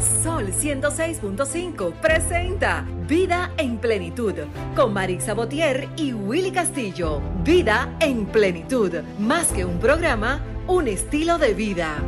[0.00, 4.34] Sol 106.5 presenta Vida en Plenitud
[4.76, 7.20] con Marisa Botier y Willy Castillo.
[7.42, 12.00] Vida en Plenitud, más que un programa, un estilo de vida.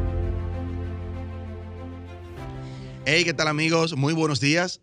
[3.06, 3.96] Hey, ¿qué tal amigos?
[3.96, 4.80] Muy buenos días.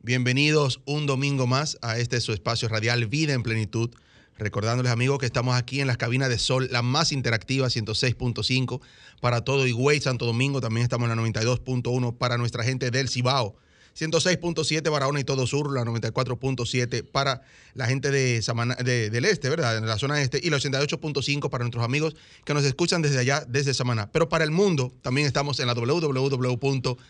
[0.00, 3.94] Bienvenidos un domingo más a este su espacio radial Vida en Plenitud.
[4.38, 8.80] Recordándoles amigos que estamos aquí en las cabinas de Sol, la más interactiva 106.5
[9.20, 10.60] para todo Higüey, Santo Domingo.
[10.60, 13.56] También estamos en la 92.1 para nuestra gente del Cibao.
[13.98, 17.42] 106.7 Barahona y todo sur, la 94.7 para
[17.74, 18.40] la gente de,
[19.10, 19.76] del este, ¿verdad?
[19.76, 23.44] En la zona este, y la 88.5 para nuestros amigos que nos escuchan desde allá,
[23.46, 24.10] desde Samaná.
[24.10, 27.00] Pero para el mundo también estamos en la www.solfm.com.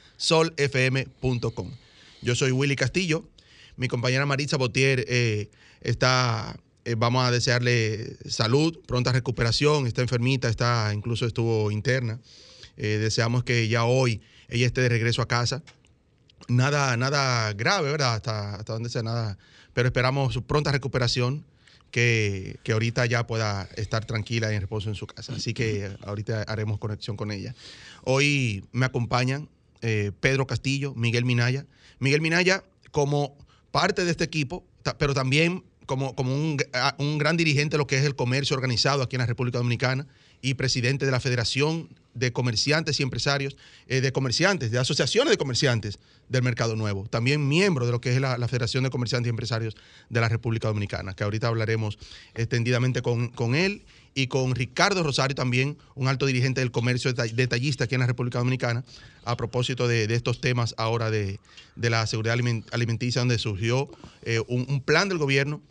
[2.21, 3.25] Yo soy Willy Castillo,
[3.77, 9.87] mi compañera Maritza Botier eh, está eh, vamos a desearle salud, pronta recuperación.
[9.87, 12.21] Está enfermita, está, incluso estuvo interna.
[12.77, 15.63] Eh, deseamos que ya hoy ella esté de regreso a casa.
[16.49, 18.15] Nada, nada grave, ¿verdad?
[18.15, 19.39] Hasta, hasta sea nada.
[19.75, 21.45] Pero esperamos su pronta recuperación,
[21.91, 25.35] que, que, ahorita ya pueda estar tranquila y en reposo en su casa.
[25.35, 27.55] Así que ahorita haremos conexión con ella.
[28.05, 29.49] Hoy me acompañan
[29.83, 31.67] eh, Pedro Castillo, Miguel Minaya.
[31.99, 33.37] Miguel Minaya como
[33.73, 34.65] parte de este equipo,
[34.99, 36.59] pero también como, como un,
[36.99, 40.07] un, gran dirigente de lo que es el comercio organizado aquí en la República Dominicana
[40.41, 45.37] y presidente de la Federación de Comerciantes y Empresarios, eh, de comerciantes, de asociaciones de
[45.37, 47.07] comerciantes del Mercado Nuevo.
[47.09, 49.77] También miembro de lo que es la, la, Federación de Comerciantes y Empresarios
[50.09, 51.99] de la República Dominicana, que ahorita hablaremos
[52.35, 57.85] extendidamente con, con él y con Ricardo Rosario también, un alto dirigente del comercio detallista
[57.85, 58.85] aquí en la República Dominicana,
[59.25, 61.41] a propósito de, de estos temas ahora de,
[61.77, 62.37] de, la seguridad
[62.73, 63.91] alimenticia, donde surgió
[64.23, 65.63] eh, un, un plan del gobierno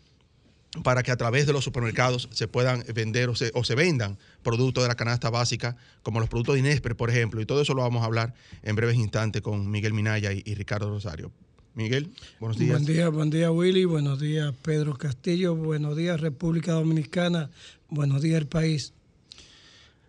[0.84, 4.18] para que a través de los supermercados se puedan vender o se, o se, vendan
[4.42, 7.42] productos de la canasta básica, como los productos de Inespre, por ejemplo.
[7.42, 8.34] Y todo eso lo vamos a hablar
[8.64, 11.32] en breves instantes con Miguel Minaya y, y Ricardo Rosario.
[11.74, 12.72] Miguel, buenos días.
[12.72, 17.50] Buen día, buen día Willy, buenos días Pedro Castillo, buenos días República Dominicana,
[17.88, 18.94] buenos días el país.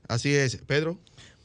[0.08, 0.98] Así es, Pedro.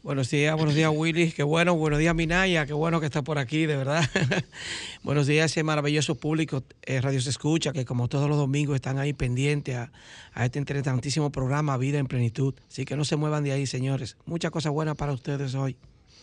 [0.07, 3.37] Buenos días, buenos días Willy, qué bueno, buenos días Minaya, qué bueno que está por
[3.37, 4.09] aquí, de verdad.
[5.03, 8.99] buenos días ese maravilloso público, eh, Radio Se Escucha, que como todos los domingos están
[8.99, 9.91] ahí pendientes a,
[10.31, 12.53] a, este interesantísimo programa Vida en Plenitud.
[12.69, 14.15] Así que no se muevan de ahí, señores.
[14.25, 15.75] Muchas cosas buenas para ustedes hoy.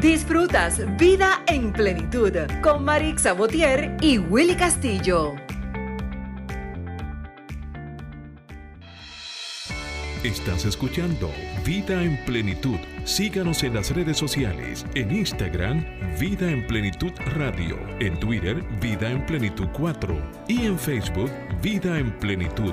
[0.00, 5.36] Disfrutas Vida en Plenitud con Marix Sabotier y Willy Castillo.
[10.24, 11.32] Estás escuchando
[11.64, 12.78] Vida en Plenitud.
[13.02, 15.84] Síganos en las redes sociales, en Instagram,
[16.16, 20.16] Vida en Plenitud Radio, en Twitter, Vida en Plenitud 4
[20.46, 22.72] y en Facebook, Vida en Plenitud.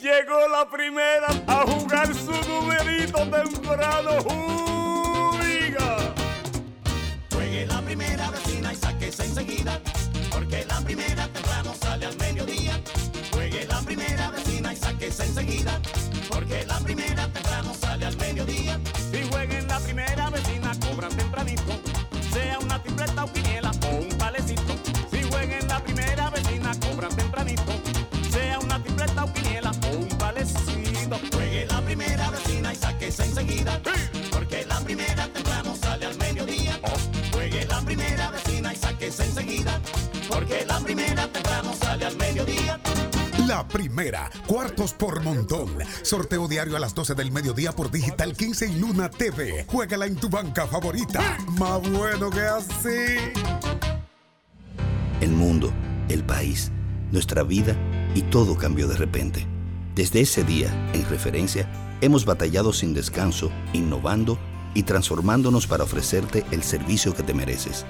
[0.00, 4.10] Llegó la primera a jugar su numerito temprano.
[7.30, 9.80] Juegue la primera vecina y sáquese enseguida,
[10.30, 12.80] porque la primera temprano sale al mediodía.
[13.32, 15.80] Juegue la primera vecina y sáquese enseguida,
[16.28, 17.89] porque la primera temprano sale
[40.94, 42.80] primera temprano sale al mediodía.
[43.46, 45.68] La primera, cuartos por montón.
[46.02, 49.66] Sorteo diario a las 12 del mediodía por Digital 15 y Luna TV.
[49.68, 51.38] Juégala en tu banca favorita.
[51.58, 53.32] Más bueno que así.
[55.20, 55.72] El mundo,
[56.08, 56.72] el país,
[57.12, 57.76] nuestra vida
[58.16, 59.46] y todo cambió de repente.
[59.94, 61.68] Desde ese día, en referencia,
[62.00, 64.38] hemos batallado sin descanso, innovando
[64.74, 67.86] y transformándonos para ofrecerte el servicio que te mereces.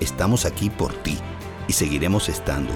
[0.00, 1.18] Estamos aquí por ti
[1.68, 2.72] y seguiremos estando.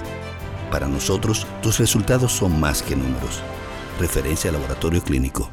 [0.71, 3.41] Para nosotros, tus resultados son más que números.
[3.99, 5.49] Referencia Laboratorio Clínico.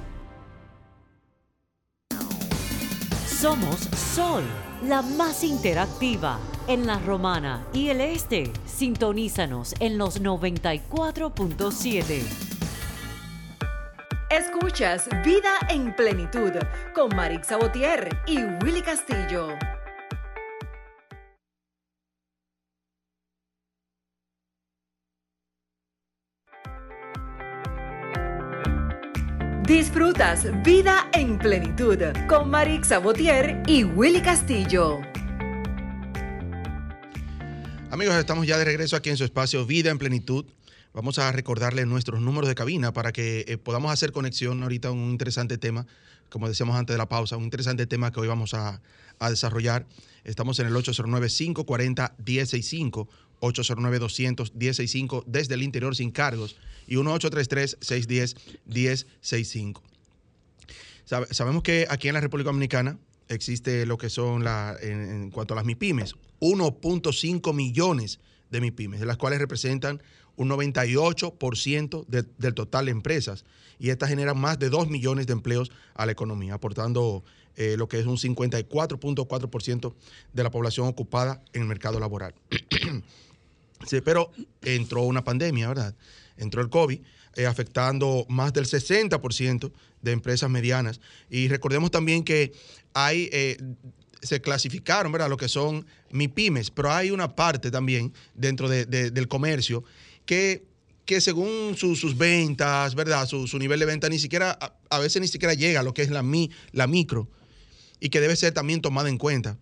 [3.26, 3.80] Somos
[4.14, 4.44] Sol,
[4.82, 6.38] la más interactiva
[6.68, 8.52] en la Romana y el Este.
[8.66, 12.22] Sintonízanos en los 94.7.
[14.30, 16.52] Escuchas Vida en Plenitud
[16.94, 19.48] con Marix Sabotier y Willy Castillo.
[29.66, 31.98] Disfrutas Vida en Plenitud
[32.28, 35.00] con Marix Sabotier y Willy Castillo.
[37.90, 40.44] Amigos, estamos ya de regreso aquí en su espacio Vida en Plenitud.
[40.96, 44.92] Vamos a recordarles nuestros números de cabina para que eh, podamos hacer conexión ahorita a
[44.92, 45.86] un interesante tema,
[46.30, 48.80] como decíamos antes de la pausa, un interesante tema que hoy vamos a,
[49.18, 49.84] a desarrollar.
[50.24, 53.08] Estamos en el 809-540-165,
[53.42, 56.56] 809-200-165 desde el interior sin cargos
[56.86, 59.82] y 1833-610-1065.
[61.04, 62.96] Sabe- sabemos que aquí en la República Dominicana
[63.28, 68.18] existe lo que son, la, en, en cuanto a las MIPIMES, 1.5 millones
[68.50, 70.00] de MIPIMES, de las cuales representan
[70.36, 73.44] un 98% de- del total de empresas.
[73.78, 77.24] Y estas generan más de 2 millones de empleos a la economía, aportando
[77.58, 79.94] eh, lo que es un 54.4%
[80.32, 82.34] de la población ocupada en el mercado laboral.
[83.86, 84.30] Sí, pero
[84.62, 85.94] entró una pandemia, ¿verdad?
[86.38, 86.98] Entró el COVID,
[87.34, 90.98] eh, afectando más del 60% de empresas medianas.
[91.28, 92.52] Y recordemos también que
[92.94, 93.58] hay, eh,
[94.22, 95.28] se clasificaron, ¿verdad?
[95.28, 99.84] Lo que son MIPIMES, pero hay una parte también dentro de- de- del comercio
[100.26, 100.64] que,
[101.06, 103.26] que según su- sus ventas, ¿verdad?
[103.26, 104.58] Su, su nivel de venta ni siquiera,
[104.90, 107.28] a, veces ni siquiera llega a lo que es la, mi, la micro
[108.00, 109.56] y que debe ser también tomada en cuenta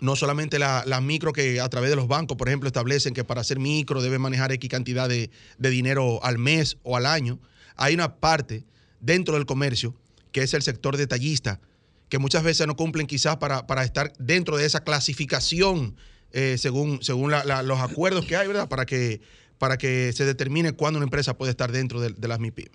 [0.00, 3.22] no solamente la- las micro que a través de los bancos, por ejemplo, establecen que
[3.24, 7.38] para ser micro debe manejar X cantidad de, de dinero al mes o al año.
[7.76, 8.64] Hay una parte
[9.00, 9.94] dentro del comercio
[10.32, 11.60] que es el sector detallista,
[12.08, 15.96] que muchas veces no cumplen quizás para, para estar dentro de esa clasificación
[16.32, 18.68] eh, según, según la- la- los acuerdos que hay, ¿verdad?
[18.70, 19.20] Para que,
[19.60, 22.72] para que se determine cuándo una empresa puede estar dentro de, las MIPIMES.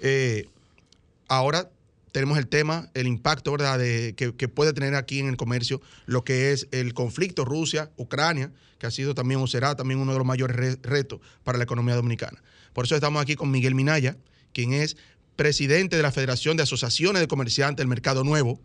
[0.00, 0.48] Eh,
[1.28, 1.70] ahora
[2.10, 3.78] tenemos el tema, el impacto ¿verdad?
[3.78, 8.50] De, que, puede tener aquí en el comercio lo que es el conflicto Rusia-Ucrania,
[8.80, 11.64] que ha sido también o será también uno de los mayores re- retos para la
[11.64, 12.42] economía dominicana.
[12.72, 14.16] Por eso estamos aquí con Miguel Minaya,
[14.52, 14.96] quien es
[15.36, 18.58] presidente de la Federación de Asociaciones de Comerciantes del Mercado Nuevo.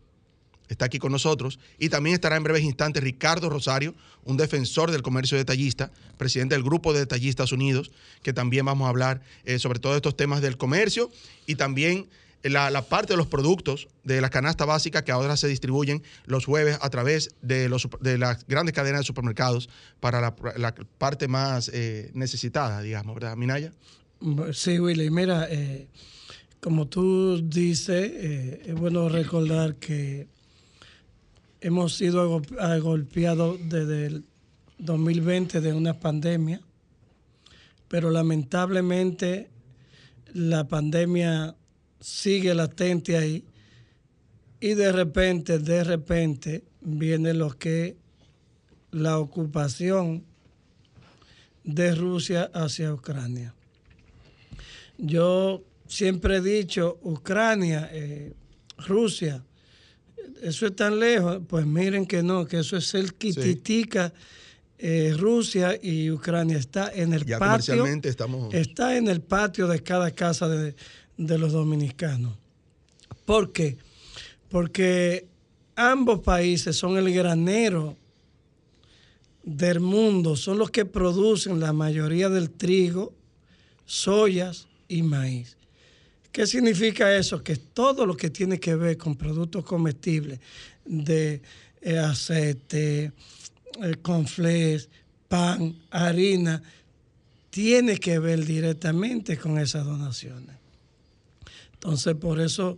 [0.72, 1.60] Está aquí con nosotros.
[1.78, 6.64] Y también estará en breves instantes Ricardo Rosario, un defensor del comercio detallista, presidente del
[6.64, 7.92] Grupo de Detallistas Unidos,
[8.24, 11.12] que también vamos a hablar eh, sobre todos estos temas del comercio
[11.46, 12.08] y también
[12.44, 16.46] la, la parte de los productos de la canasta básica que ahora se distribuyen los
[16.46, 19.68] jueves a través de, los, de las grandes cadenas de supermercados
[20.00, 23.74] para la, parte más eh, necesitada, digamos, ¿verdad, Minaya?
[24.54, 25.90] Sí, Willy, mira, eh,
[26.62, 30.28] como tú dices, eh, es bueno recordar que
[31.62, 34.26] hemos sido agolpeados desde el
[34.80, 36.60] 2020 de una pandemia,
[37.88, 39.50] pero lamentablemente
[40.34, 41.56] la pandemia
[42.00, 43.46] sigue latente ahí
[44.60, 47.96] y de repente, de repente viene lo que
[48.92, 50.24] la ocupación
[51.64, 53.54] de Rusia hacia Ucrania.
[54.98, 58.34] Yo siempre he dicho, Ucrania, eh,
[58.78, 59.44] Rusia,
[60.42, 64.14] eso es tan lejos, pues miren que no, que eso es el quititica.
[64.84, 67.86] eh, Rusia y Ucrania está en el Ya patio.
[67.86, 68.52] estamos...
[68.54, 70.76] Está en el patio de cada casa de,
[71.18, 72.34] de los dominicanos.
[73.26, 73.78] ¿Por qué?
[74.50, 75.28] Porque
[75.76, 77.96] ambos países son el granero
[79.44, 83.14] del mundo, son los que producen la mayoría del trigo,
[83.86, 85.58] soyas y maíz.
[86.32, 87.44] ¿Qué significa eso?
[87.44, 90.40] Que todo lo que tiene que ver con productos comestibles,
[90.86, 91.42] de
[91.82, 93.12] eh, aceite,
[93.82, 94.90] eh, conflés,
[95.28, 96.62] pan, harina,
[97.50, 100.56] tiene que ver directamente con esas donaciones.
[101.74, 102.78] Entonces, por eso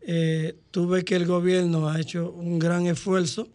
[0.00, 3.48] eh, tuve que el gobierno ha hecho un gran esfuerzo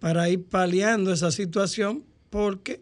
[0.00, 2.80] para ir paliando esa situación, porque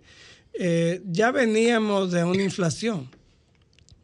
[0.55, 3.09] eh, ya veníamos de una inflación.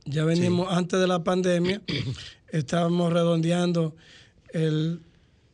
[0.08, 1.82] Ya veníamos antes de la pandemia,
[2.50, 3.94] estábamos redondeando
[4.52, 5.00] el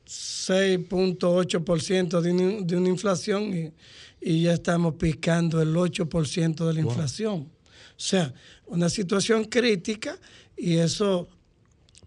[0.07, 3.73] 6.8% de, de una inflación y,
[4.21, 6.91] y ya estamos picando el 8% de la Wow.
[6.91, 7.49] inflación.
[7.97, 8.33] O sea,
[8.67, 10.19] una situación crítica
[10.57, 11.29] y eso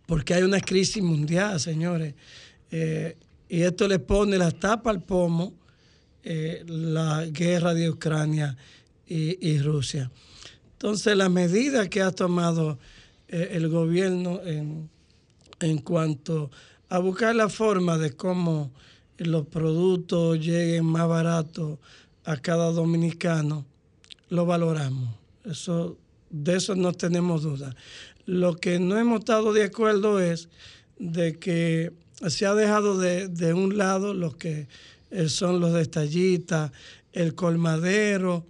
[0.06, 2.14] porque hay una crisis mundial, señores.
[2.72, 3.18] Eh,
[3.50, 5.54] y esto le pone la tapa al pomo
[6.24, 8.56] eh, la guerra de Ucrania
[9.08, 10.12] y, y Rusia.
[10.78, 12.78] Entonces, la medida que ha tomado
[13.30, 14.88] eh, el gobierno en,
[15.60, 16.52] en cuanto
[16.88, 18.72] a buscar la forma de cómo
[19.18, 21.80] los productos lleguen más baratos
[22.26, 23.66] a cada dominicano,
[24.30, 25.16] lo valoramos.
[25.46, 25.98] Eso,
[26.30, 27.76] de eso no tenemos duda.
[28.28, 30.48] Lo que no hemos estado de acuerdo es
[31.00, 31.92] de que
[32.28, 34.68] se ha dejado de, de un lado lo que
[35.10, 36.72] eh, son los detallistas,
[37.14, 38.46] el colmadero.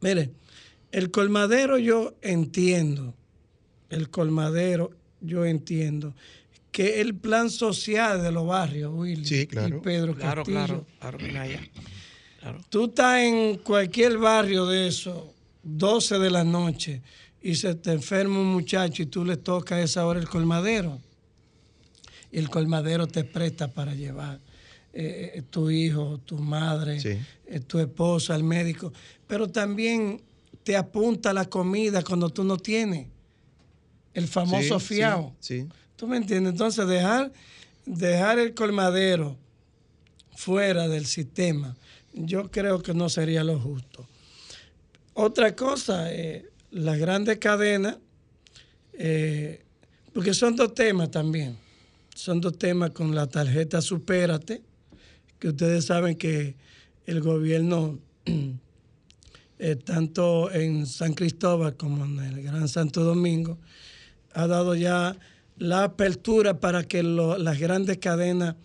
[0.00, 0.30] Mire,
[0.94, 3.14] el colmadero yo entiendo,
[3.90, 6.14] el colmadero yo entiendo
[6.70, 9.76] que el plan social de los barrios, Willy Sí, claro.
[9.76, 12.60] y Pedro Claro, Castillo, claro, claro.
[12.68, 15.32] Tú estás en cualquier barrio de eso,
[15.62, 17.00] 12 de la noche,
[17.40, 21.00] y se te enferma un muchacho y tú le tocas a esa hora el colmadero.
[22.32, 24.40] Y el colmadero te presta para llevar
[24.92, 27.18] eh, eh, tu hijo, tu madre, Sí.
[27.46, 28.92] eh, tu esposa al médico.
[29.26, 30.20] Pero también
[30.64, 33.06] te apunta la comida cuando tú no tienes.
[34.14, 35.36] El famoso Sí, sí, fiao.
[35.38, 36.52] Sí, ¿Tú me entiendes?
[36.52, 37.32] Entonces, dejar,
[37.84, 39.36] dejar el colmadero
[40.34, 41.76] fuera del sistema,
[42.12, 44.06] yo creo que no sería lo justo.
[45.14, 47.98] Otra cosa, eh, las grandes cadenas,
[48.94, 49.62] eh,
[50.12, 51.56] porque son dos temas también.
[52.14, 54.62] Son dos temas con la tarjeta Supérate,
[55.38, 56.56] que ustedes saben que
[57.06, 57.98] el gobierno,
[59.58, 63.58] eh, tanto en San Cristóbal como en el Gran Santo Domingo,
[64.32, 65.16] ha dado ya
[65.56, 68.56] la apertura para que las grandes cadenas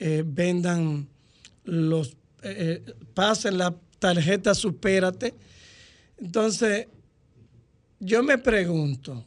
[0.00, 1.08] eh, vendan
[1.64, 5.34] los, eh, eh, pasen la tarjeta Supérate.
[6.18, 6.88] Entonces,
[8.00, 9.24] yo me pregunto,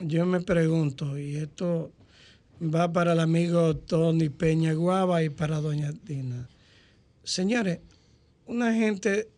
[0.00, 1.92] yo me pregunto, y esto
[2.62, 6.48] va para el amigo Tony Peña Guava y para doña Dina.
[7.22, 7.80] Señores,
[8.46, 9.28] una gente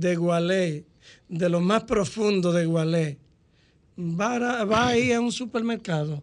[0.00, 0.84] de Gualey,
[1.28, 3.18] de lo más profundo de Gualey,
[3.98, 6.22] va a, a ir a un supermercado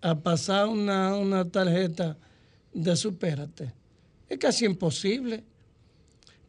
[0.00, 2.16] a pasar una, una tarjeta
[2.72, 3.72] de supérate.
[4.28, 5.44] Es casi imposible.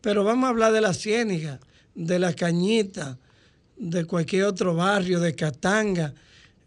[0.01, 1.59] Pero vamos a hablar de la Ciéniga,
[1.93, 3.19] de la Cañita,
[3.75, 6.13] de cualquier otro barrio, de Catanga.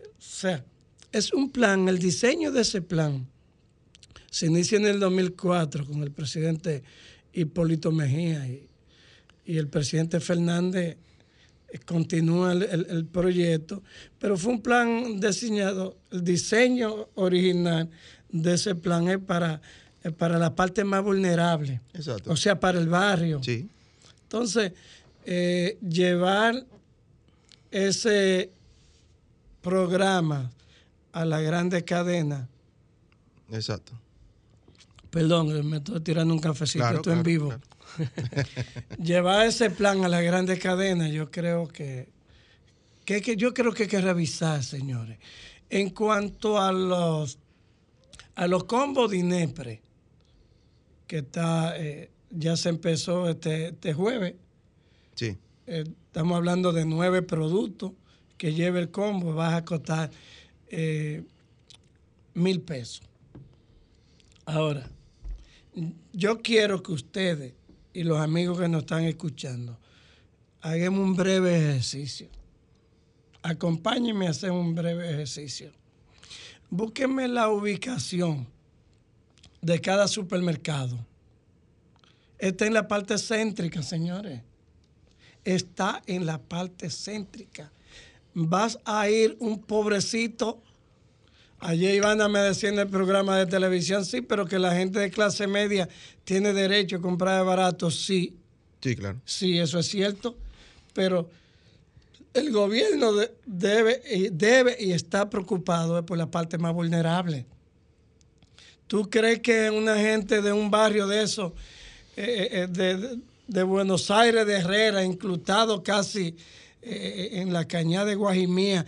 [0.00, 0.64] O sea,
[1.12, 3.26] es un plan, el diseño de ese plan
[4.30, 6.82] se inicia en el 2004 con el presidente
[7.32, 8.68] Hipólito Mejía y,
[9.46, 10.96] y el presidente Fernández
[11.68, 13.82] eh, continúa el, el- el proyecto,
[14.18, 17.90] pero fue un plan diseñado, el diseño original
[18.30, 19.60] de ese plan es para,
[20.02, 22.30] es para la parte más vulnerable, exacto.
[22.32, 23.40] o sea, para el barrio.
[23.42, 23.68] Sí.
[24.22, 24.72] Entonces,
[25.26, 26.64] eh, llevar
[27.70, 28.50] ese
[29.62, 30.50] programa
[31.12, 32.48] a la grande cadena,
[33.50, 33.92] Exacto.
[35.10, 37.54] perdón, me estoy tirando un cafecito, Claro, estoy en claro, vivo.
[39.02, 42.08] Llevar ese plan a la grande cadena, yo creo que,
[43.04, 45.18] que, que yo creo que hay que revisar, señores.
[45.70, 47.38] En cuanto a los
[48.36, 49.80] a los combos de INEPRE,
[51.06, 54.34] que está, eh, ya se empezó este, este jueves,
[55.14, 55.36] Sí.
[55.68, 57.92] eh, estamos hablando de nueve productos
[58.36, 60.10] que lleve el combo, vas a costar
[60.68, 61.22] eh,
[62.34, 63.02] mil pesos.
[64.46, 64.90] Ahora,
[66.12, 67.52] yo quiero que ustedes
[67.94, 69.78] y los amigos que nos están escuchando
[70.60, 72.28] hagamos un breve ejercicio.
[73.42, 75.72] Acompáñenme a hacer un breve ejercicio.
[76.68, 78.46] Búsquenme la ubicación
[79.62, 80.98] de cada supermercado.
[82.38, 84.42] Está en la parte céntrica, señores
[85.44, 87.70] está en la parte céntrica.
[88.32, 90.62] Vas a ir un pobrecito.
[91.66, 95.10] Ayer Ivana me decía en el programa de televisión, sí, pero que la gente de
[95.10, 95.88] clase media
[96.24, 98.36] tiene derecho a comprar barato, sí,
[98.82, 99.18] Sí, claro.
[99.24, 100.36] sí, eso es cierto,
[100.92, 101.30] pero
[102.34, 107.46] el gobierno de- debe, y debe y está preocupado eh, por la parte más vulnerable.
[108.86, 111.54] ¿Tú crees que una gente de un barrio de eso,
[112.16, 116.36] eh, eh, de, de- de Buenos Aires, de Herrera, inclutado casi
[116.82, 118.84] eh, en la cañada de Guajimía,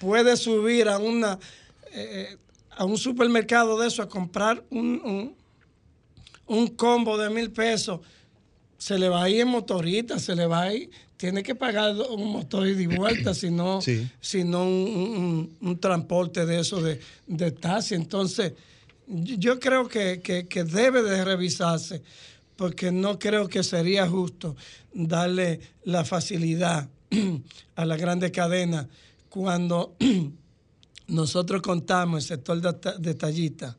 [0.00, 1.38] puede subir a una
[1.92, 2.36] eh,
[2.70, 5.36] a un supermercado de eso a comprar un, un,
[6.46, 8.00] un combo de mil pesos
[8.78, 11.94] se le va a ir en motorita, se le va a ir, tiene que pagar
[11.96, 13.82] un motor y de vuelta, si no,
[14.22, 17.94] si no un, un- transporte de eso de, de taxi.
[17.94, 18.54] Entonces,
[19.06, 22.02] yo creo que, que- que debe de revisarse,
[22.56, 24.56] porque no creo que sería justo
[24.94, 26.88] darle la facilidad
[27.76, 28.88] a la grande cadena
[29.30, 29.96] cuando
[31.08, 33.76] nosotros contamos, el sector deta- detallista,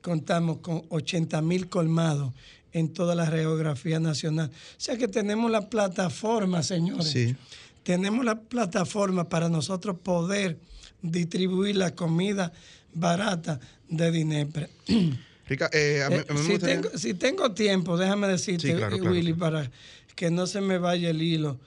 [0.00, 2.32] contamos con 80 mil colmados
[2.72, 4.50] en toda la geografía nacional.
[4.50, 7.10] O sea que tenemos la plataforma, señores.
[7.10, 7.36] Sí.
[7.82, 10.58] Tenemos la plataforma para nosotros poder
[11.02, 12.52] distribuir la comida
[12.94, 14.68] barata de Dinepre.
[15.48, 18.26] Rica, eh, a mí- Eh, a mí me si, gustaría- tengo, si tengo tiempo, déjame
[18.26, 19.70] decirte, Sí, claro, eh, claro, Willy, para
[20.16, 21.58] que no se me vaya el hilo,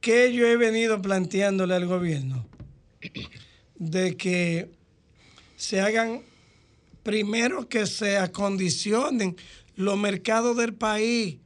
[0.00, 2.46] que yo he venido planteándole al gobierno
[3.76, 4.70] de que
[5.56, 6.22] se hagan,
[7.02, 9.36] primero que se acondicionen
[9.76, 11.38] los mercados del país,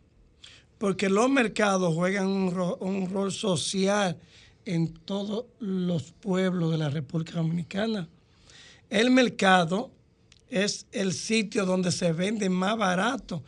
[0.79, 4.19] porque los mercados juegan un, un rol social
[4.65, 8.09] en todos los pueblos de la República Dominicana.
[8.91, 9.91] El mercado
[10.51, 13.43] es el sitio donde se vende más barato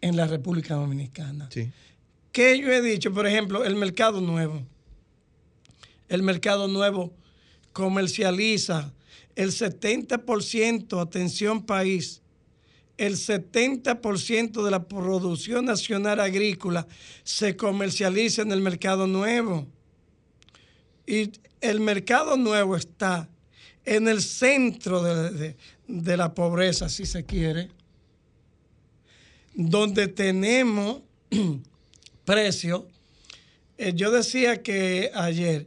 [0.00, 1.48] en la República Dominicana.
[1.52, 1.70] Sí.
[2.32, 3.12] ¿Qué yo he dicho?
[3.12, 4.62] Por ejemplo, el mercado nuevo.
[6.08, 7.12] El mercado nuevo
[7.72, 8.92] comercializa
[9.36, 12.20] el 70%, atención país,
[12.98, 16.86] el 70% de la producción nacional agrícola
[17.22, 19.66] se comercializa en el mercado nuevo.
[21.06, 23.28] Y el mercado nuevo está
[23.84, 25.56] en el centro de, de-
[25.88, 27.68] de la pobreza, si se quiere,
[29.54, 31.02] donde tenemos
[32.34, 32.82] precios.
[33.78, 35.66] Eh, yo decía que ayer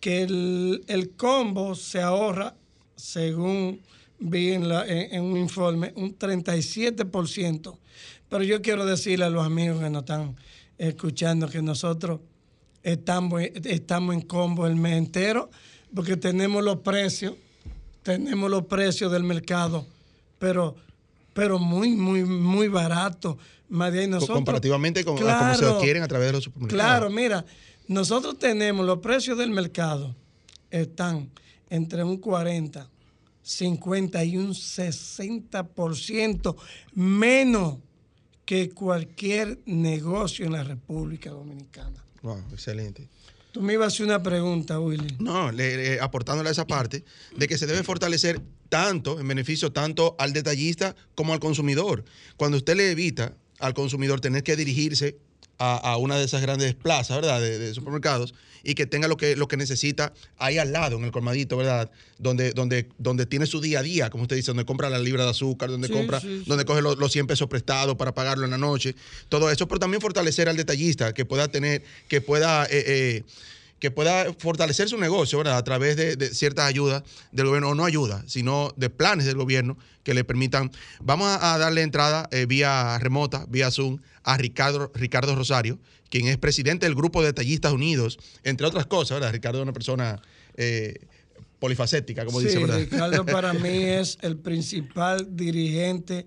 [0.00, 2.54] que el, el combo se ahorra,
[2.96, 3.80] según
[4.18, 7.78] vi en, la- en- en un informe, un 37%.
[8.28, 10.36] Pero yo quiero decirle a los amigos que nos están
[10.78, 12.20] escuchando que nosotros
[12.82, 15.50] estamos, estamos en combo el mes entero
[15.94, 17.34] porque tenemos los precios,
[18.02, 19.86] tenemos los precios del mercado,
[20.38, 20.74] pero,
[21.34, 23.38] pero muy, muy, muy barato.
[23.68, 25.76] Más de ahí Co- nosotros, comparativamente con a cómo se Claro.
[25.78, 26.84] adquieren a través de los supermercados.
[26.84, 27.44] Claro, mira,
[27.88, 30.14] nosotros tenemos los precios del mercado
[30.70, 31.30] están
[31.70, 32.88] entre un 40,
[33.42, 36.56] 50 y un 60%
[36.94, 37.78] menos
[38.44, 42.04] que cualquier negocio en la República Dominicana.
[42.22, 43.08] Wow, excelente.
[43.52, 45.16] Tú me ibas a hacer una pregunta, Willy.
[45.18, 47.04] No, le- le- aportándole a esa parte
[47.36, 52.04] de que se debe fortalecer tanto, en beneficio tanto al detallista como al consumidor.
[52.38, 55.18] Cuando usted le evita al consumidor tener que dirigirse
[55.62, 57.40] a, a una de esas grandes plazas, ¿verdad?
[57.40, 61.04] De, de supermercados y que tenga lo que, lo que necesita ahí al lado, en
[61.04, 61.90] el colmadito, ¿verdad?
[62.18, 65.24] Donde, donde, donde tiene su día a día, como usted dice, donde compra la libra
[65.24, 66.44] de azúcar, donde Sí, compra, sí, sí.
[66.46, 68.94] donde coge los, los 100 pesos prestados para pagarlo en la noche,
[69.28, 72.64] todo eso, pero también fortalecer al detallista, que pueda tener, que pueda...
[72.66, 73.22] eh, eh,
[73.80, 75.56] que pueda fortalecer su negocio, ¿verdad?
[75.56, 79.34] A través de, de ciertas ayudas del gobierno, o no ayudas, sino de planes del
[79.34, 80.70] gobierno que le permitan.
[81.00, 85.78] Vamos a, a darle entrada eh, vía remota, vía Zoom, a Ricardo, Ricardo Rosario,
[86.10, 89.32] quien es presidente del Grupo de Detallistas Unidos, entre otras cosas, ¿verdad?
[89.32, 90.20] Ricardo es una persona
[90.56, 91.06] eh,
[91.58, 92.78] polifacética, como sí, dice, ¿verdad?
[92.78, 96.26] Ricardo para mí es el principal dirigente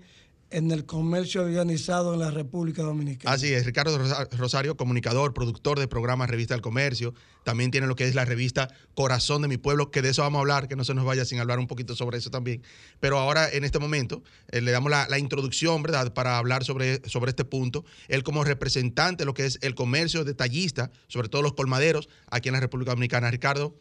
[0.51, 3.33] en el comercio organizado en la República Dominicana.
[3.33, 7.95] Así es, Ricardo Rosa- Rosario, comunicador, productor de programas Revista del Comercio, también tiene lo
[7.95, 10.75] que es la revista Corazón de mi Pueblo, que de eso vamos a hablar, que
[10.75, 12.61] no se nos vaya sin hablar un poquito sobre eso también.
[12.99, 17.01] Pero ahora, en este momento, eh, le damos la, la introducción, ¿verdad?, para hablar sobre,
[17.09, 17.83] sobre este punto.
[18.07, 22.49] Él como representante de lo que es el comercio detallista, sobre todo los colmaderos, aquí
[22.49, 23.29] en la República Dominicana.
[23.31, 23.75] Ricardo,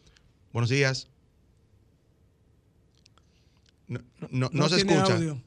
[0.51, 1.07] buenos días.
[3.87, 3.99] No,
[4.31, 5.15] no- no se tiene escucha.
[5.15, 5.41] audio.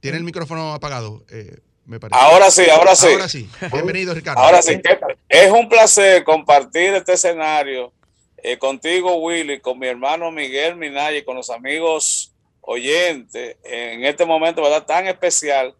[0.00, 2.20] Tiene el micrófono apagado, eh, me parece.
[2.20, 3.06] Ahora sí, ahora sí.
[3.06, 3.48] Ahora sí.
[3.72, 4.40] Bienvenido, Ricardo.
[4.40, 4.80] Ahora sí,
[5.28, 7.92] es un placer compartir este escenario
[8.36, 14.24] eh, contigo, Willy, con mi hermano Miguel Minaya y con los amigos oyentes en este
[14.24, 14.84] momento, ¿verdad?
[14.84, 15.74] Tan especial.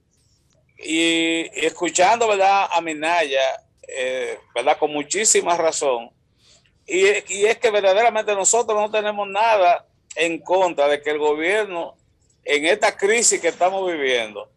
[0.79, 2.69] Y, y escuchando, ¿verdad?
[2.73, 4.79] A Minaya, eh, ¿verdad?
[4.79, 6.11] Con muchísima razón.
[6.87, 7.03] Y,
[7.35, 11.98] y es que verdaderamente nosotros no tenemos nada en contra de que el gobierno,
[12.49, 14.49] en esta crisis que estamos viviendo,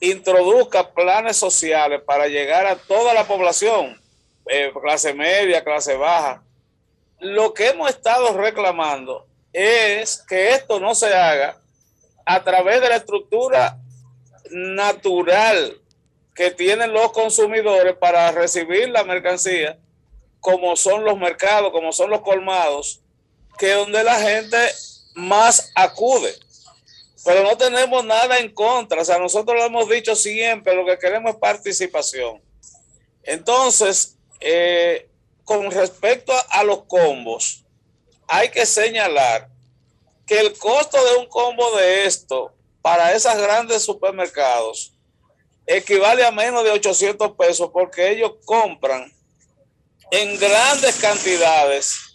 [0.00, 4.00] introduzca planes sociales para llegar a toda la población,
[4.46, 6.42] eh, clase media, clase baja.
[7.20, 11.58] Lo que hemos estado reclamando es que esto no se haga
[12.24, 13.76] a través de la estructura
[14.50, 15.78] natural
[16.34, 19.78] que tienen los consumidores para recibir la mercancía,
[20.40, 23.02] como son los mercados, como son los colmados,
[23.58, 24.56] que es donde la gente
[25.14, 26.45] más acude.
[27.26, 29.02] Pero no tenemos nada en contra.
[29.02, 32.40] O sea, nosotros lo hemos dicho siempre, lo que queremos es participación.
[33.24, 35.10] Entonces, eh,
[35.42, 37.64] con respecto a, los combos,
[38.28, 39.48] hay que señalar
[40.24, 44.92] que el costo de un combo de esto para esos grandes supermercados
[45.66, 49.12] equivale a menos de 800 pesos porque ellos compran
[50.12, 52.05] en grandes cantidades.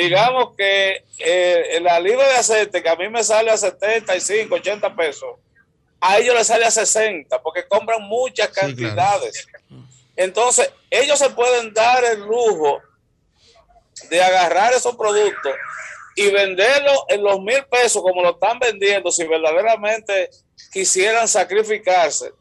[0.00, 4.96] Digamos que eh, la libra de aceite que a mí me sale a 75, 80
[4.96, 5.36] pesos,
[6.00, 9.46] a ellos les sale a 60 porque compran muchas cantidades.
[10.16, 12.80] Entonces, ellos se pueden dar el lujo
[14.08, 15.52] de agarrar esos productos
[16.16, 20.30] y venderlos en los mil pesos como lo están vendiendo si verdaderamente
[20.72, 22.32] quisieran sacrificarse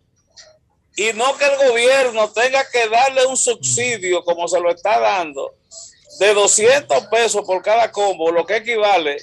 [0.96, 5.56] y no que el gobierno tenga que darle un subsidio como se lo está dando
[6.20, 9.18] de 200 pesos por cada combo, lo que equivale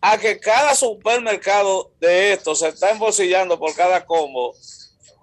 [0.00, 4.54] a que cada supermercado de estos se está embolsillando por cada combo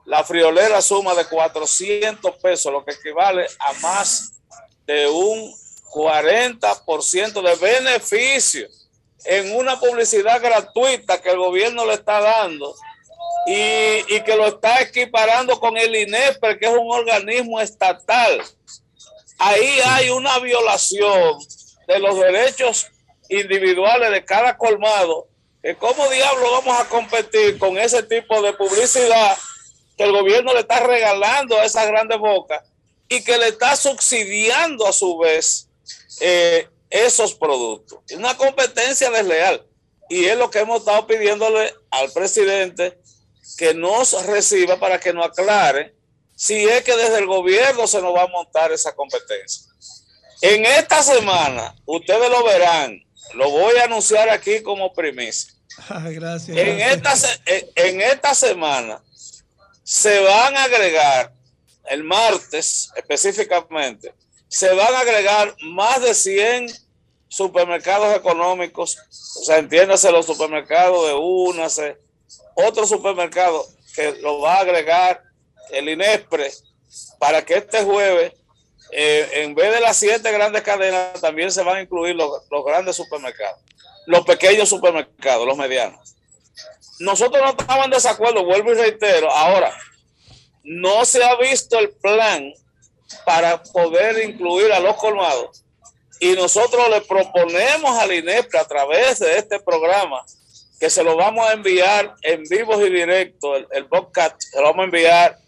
[0.06, 4.34] la friolera suma de 400 pesos, lo que equivale a más
[4.86, 5.54] de un
[5.94, 8.68] 40% de beneficio
[9.26, 12.74] en una publicidad gratuita que el gobierno le está dando
[13.48, 18.42] y, y, que lo está equiparando con el INEPRE, que es un organismo estatal.
[19.40, 21.38] Ahí hay una violación
[21.88, 22.88] de los derechos
[23.30, 25.28] individuales de cada colmado.
[25.62, 29.38] Que ¿Cómo diablo vamos a competir con ese tipo de publicidad
[29.98, 32.64] que el gobierno le está regalando a esas grandes bocas
[33.10, 35.70] y que le está subsidiando a su vez
[36.22, 38.00] eh, esos productos?
[38.16, 39.66] Una competencia desleal.
[40.10, 42.98] Y es lo que hemos estado pidiéndole al presidente
[43.58, 45.97] que nos reciba para que nos aclare
[46.38, 49.72] si es que desde el gobierno se nos va a montar esa competencia.
[50.42, 55.52] En esta semana, ustedes lo verán, lo voy a anunciar aquí como primicia.
[55.90, 56.56] Ah, gracias.
[56.56, 57.42] En, gracias.
[57.44, 59.02] Esta, en esta semana
[59.84, 61.34] se van a agregar,
[61.86, 64.14] el martes específicamente,
[64.48, 66.68] se van a agregar más de 100
[67.28, 68.98] supermercados económicos,
[69.40, 71.98] o sea, entiéndase los supermercados de UNACE,
[72.54, 75.27] otro supermercado que lo va a agregar
[75.72, 76.52] el INESPRE
[77.20, 78.34] para que este jueves,
[78.92, 82.66] eh, en vez de las siete grandes cadenas, también se van a incluir los, los
[82.66, 83.60] grandes supermercados,
[84.06, 86.16] los pequeños supermercados, los medianos.
[87.00, 89.30] Nosotros no estamos en desacuerdo, vuelvo y reitero.
[89.30, 89.72] Ahora,
[90.64, 92.52] no se ha visto el plan
[93.26, 95.64] para poder incluir a los colmados
[96.20, 100.26] y nosotros le proponemos al INEPRE a través de este programa
[100.80, 104.66] que se lo vamos a enviar en vivos y directo, el, el podcast se lo
[104.66, 105.40] vamos a enviar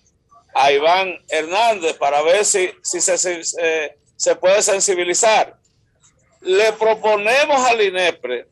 [0.54, 5.58] a Iván Hernández para ver si, si se, se, se puede sensibilizar.
[6.42, 8.48] Le proponemos al INEPRE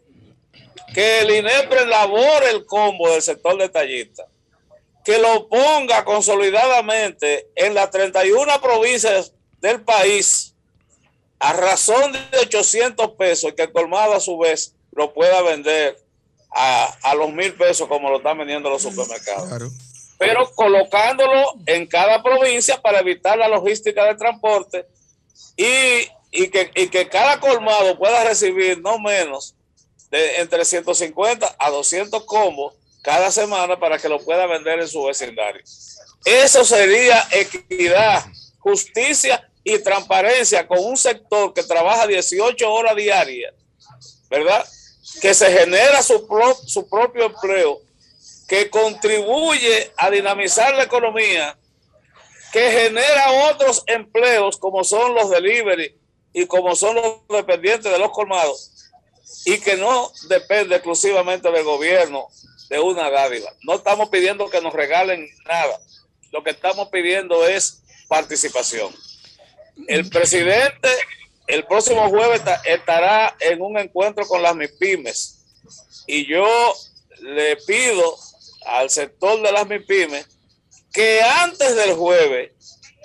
[0.94, 4.26] que el INEPRE elabore el combo del sector detallista,
[5.04, 10.54] que lo ponga consolidadamente en las 31 provincias del país
[11.40, 15.98] a razón de 800 pesos y que el colmado a su vez lo pueda vender
[16.52, 19.48] a, a los mil pesos como lo están vendiendo los supermercados.
[19.48, 19.70] Claro.
[20.18, 24.86] Pero colocándolo en cada provincia para evitar la logística de transporte
[25.56, 29.56] y, y, que, y que cada colmado pueda recibir no menos
[30.10, 35.04] de entre 150 a 200 combos cada semana para que lo pueda vender en su
[35.04, 35.62] vecindario.
[36.26, 38.26] Eso sería equidad,
[38.60, 43.54] justicia y transparencia con un sector que trabaja 18 horas diarias,
[44.30, 44.66] ¿verdad?
[45.22, 47.82] Que se genera su, pro, su propio empleo,
[48.48, 51.58] que contribuye a dinamizar la economía,
[52.52, 55.96] que genera otros empleos como son los delivery
[56.34, 58.72] y como son los dependientes de los colmados
[59.46, 62.28] y que no depende exclusivamente del gobierno
[62.70, 63.52] de una dádiva.
[63.64, 65.80] No estamos pidiendo que nos regalen nada.
[66.32, 68.94] Lo que estamos pidiendo es participación.
[69.88, 70.90] El presidente
[71.48, 75.46] el próximo jueves estará en un encuentro con las MIPIMES
[76.06, 76.46] y yo
[77.22, 78.18] le pido
[78.68, 80.26] al sector de las MIPIMES
[80.94, 82.52] que antes del jueves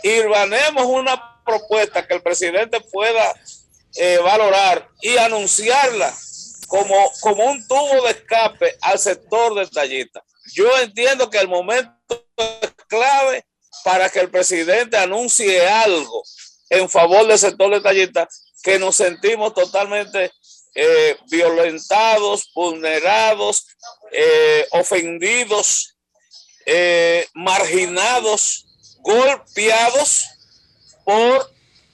[0.02, 3.34] irbanemos una propuesta que el presidente pueda
[3.96, 6.12] eh, valorar y anunciarla
[6.68, 10.24] como, como un tubo de escape al sector detallista.
[10.54, 13.44] Yo entiendo que el momento es clave
[13.84, 16.22] para que el presidente anuncie algo
[16.70, 18.28] en favor del sector detallista
[18.62, 20.30] que nos sentimos totalmente
[20.74, 23.66] eh, violentados, vulnerados,
[24.10, 25.96] eh, ofendidos,
[26.66, 28.66] eh, marginados,
[29.00, 30.24] golpeados
[31.04, 31.50] por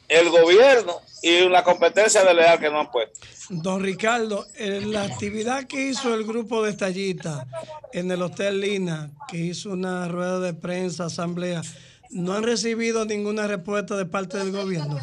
[0.09, 3.21] el gobierno y una competencia de leal que no han puesto.
[3.51, 7.47] Don Ricardo, en la actividad que hizo el grupo de estallistas
[7.93, 11.63] en el Hotel Lina, que hizo una rueda de prensa, asamblea,
[12.11, 15.01] ¿no han recibido ninguna respuesta de parte del gobierno?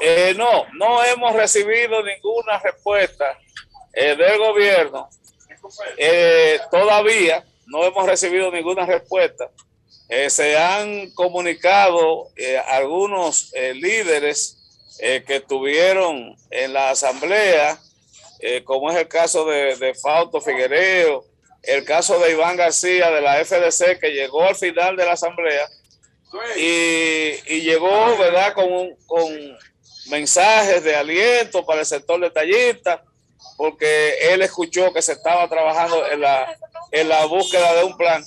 [0.00, 3.38] Eh, no, no hemos recibido ninguna respuesta
[3.92, 5.08] eh, del gobierno.
[5.96, 9.50] Eh, todavía no hemos recibido ninguna respuesta.
[10.08, 14.58] Eh, se han comunicado eh, algunos eh, líderes
[15.26, 17.76] que estuvieron en la asamblea,
[18.64, 21.24] como es el caso de, de Fausto Figuereo,
[21.62, 25.66] el caso de Iván García de la FDC, que llegó al final de la asamblea
[26.56, 29.58] y, y llegó, ¿verdad?, con, un- con
[30.06, 33.02] mensajes de aliento para el sector detallista,
[33.56, 36.56] porque él escuchó que se estaba trabajando en la,
[36.90, 38.24] en la búsqueda de un plan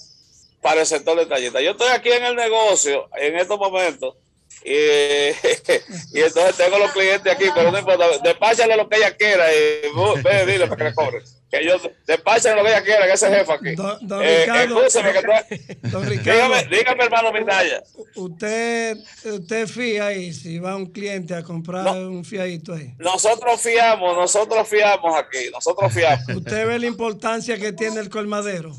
[0.62, 1.62] para el sector detallista.
[1.62, 4.16] Yo estoy aquí en el negocio en estos momentos
[4.64, 4.72] y,
[6.14, 9.88] y entonces tengo los clientes aquí, pero no importa, despáchale lo que ella quiera y
[9.94, 11.22] bu- ve, dile para que le cobre.
[11.60, 13.76] Que yo, despáchale lo que ella quiera, que ese jefe aquí.
[13.76, 17.84] Don, don Eh, Ricardo, escúcheme que estoy- don Ricardo, dígame, dígame, hermano Mindaya.
[18.16, 22.94] usted, usted fía ahí si va un cliente a comprar un fiadito ahí.
[22.98, 26.28] Nosotros fiamos, nosotros fiamos aquí, nosotros fiamos.
[26.36, 28.72] Usted ve la importancia que tiene el colmadero.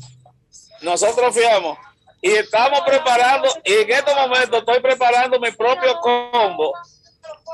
[0.81, 1.77] nosotros fiamos
[2.21, 6.73] y estamos preparando, y en este momento estoy preparando mi propio combo.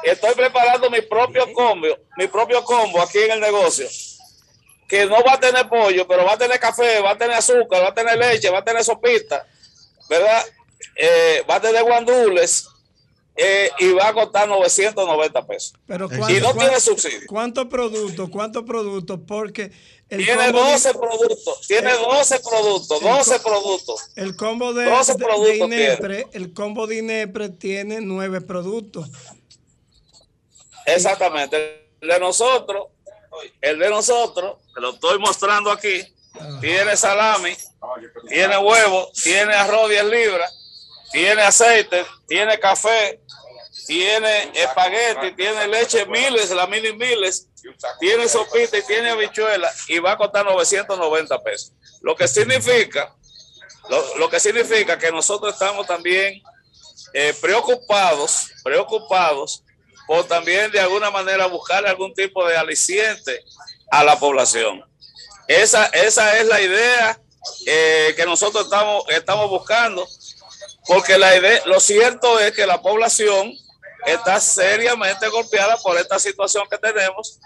[0.04, 3.88] Estoy preparando mi propio combo, mi propio combo aquí en el negocio.
[4.94, 7.82] Que no va a tener pollo, pero va a tener café, va a tener azúcar,
[7.82, 9.44] va a tener leche, va a tener sopita,
[10.08, 10.44] ¿verdad?
[10.96, 12.68] Eh, va a tener guandules
[13.36, 15.74] eh, y va a costar 990 pesos.
[15.88, 17.22] Pero Y ¿cuánto- no tiene subsidio.
[17.28, 18.30] ¿Cuántos productos?
[18.30, 19.20] ¿Cuántos productos?
[19.28, 19.72] Porque
[20.10, 24.12] el Tiene combo de- 12 productos, tiene 12 productos, el 12 co- productos.
[24.16, 29.10] El combo de, 12 de- de productos Inepre, el combo de Inepre tiene nueve productos.
[30.86, 31.88] Exactamente.
[32.00, 32.88] El de nosotros,
[33.62, 36.04] el de nosotros, que lo estoy mostrando aquí,
[36.62, 37.56] tiene salami,
[38.28, 40.54] tiene huevo, tiene arroz 10 libras,
[41.12, 43.22] tiene aceite, tiene café,
[43.86, 47.48] tiene espagueti, tiene leche miles, la mini miles,
[48.00, 51.74] tiene sopita y tiene habichuela y va a costar 990 pesos.
[52.02, 53.14] Lo que significa,
[53.90, 56.42] lo, lo que significa que nosotros estamos también
[57.14, 59.63] eh, preocupados, preocupados
[60.08, 63.44] por también de alguna manera buscar algún tipo de aliciente
[63.92, 64.84] a la población.
[65.48, 67.20] Esa, esa es la idea
[67.66, 70.08] eh, que nosotros estamos, estamos buscando,
[70.88, 73.54] porque la idea, lo cierto es que la población
[74.06, 77.40] está seriamente golpeada por esta situación que tenemos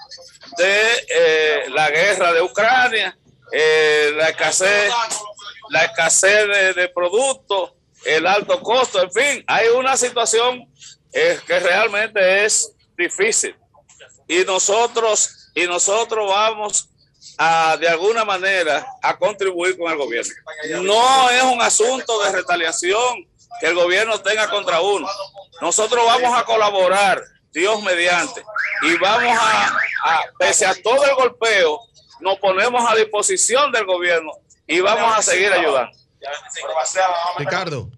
[0.58, 3.18] de eh, la guerra de Ucrania,
[3.52, 4.92] eh, la escasez,
[5.70, 7.74] la escasez de productos,
[8.06, 10.72] el alto costo, en fin, hay una situación
[11.14, 13.56] eh, que realmente es difícil.
[14.28, 16.90] Y nosotros, y nosotros vamos
[17.38, 20.34] a, de alguna manera, a contribuir con el gobierno.
[20.82, 23.28] No es un asunto de retaliación
[23.60, 25.08] que el gobierno tenga contra uno.
[25.62, 28.44] Nosotros vamos a colaborar, Dios mediante,
[28.84, 31.80] y vamos a, a pese a todo el golpeo,
[32.20, 34.32] nos ponemos a disposición del gobierno
[34.66, 35.98] y vamos a seguir ayudando.
[37.38, 37.90] Ricardo,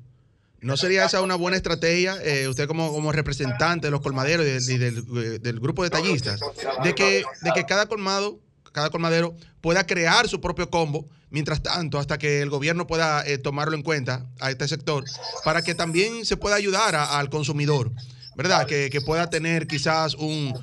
[0.61, 5.39] ¿no sería esa una buena estrategia, eh, usted como, representante de los colmaderos y eh,
[5.39, 6.39] del grupo de tallistas,
[6.83, 7.23] de que,
[7.67, 8.39] cada colmado,
[8.71, 13.37] cada colmadero pueda crear su propio combo, mientras tanto, hasta que el gobierno pueda eh,
[13.37, 15.03] tomarlo en cuenta a este sector,
[15.43, 17.91] para que también se pueda ayudar al consumidor?
[18.35, 18.67] ¿Verdad?
[18.67, 20.53] Que, pueda tener quizás un,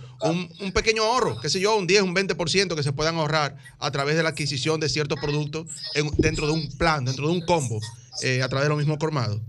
[0.72, 4.16] pequeño ahorro, qué sé yo, un 10, un 20% que se puedan ahorrar a través
[4.16, 7.78] de la adquisición de ciertos productos en- dentro de un plan, dentro de un combo,
[7.78, 9.42] a través de los mismos colmados.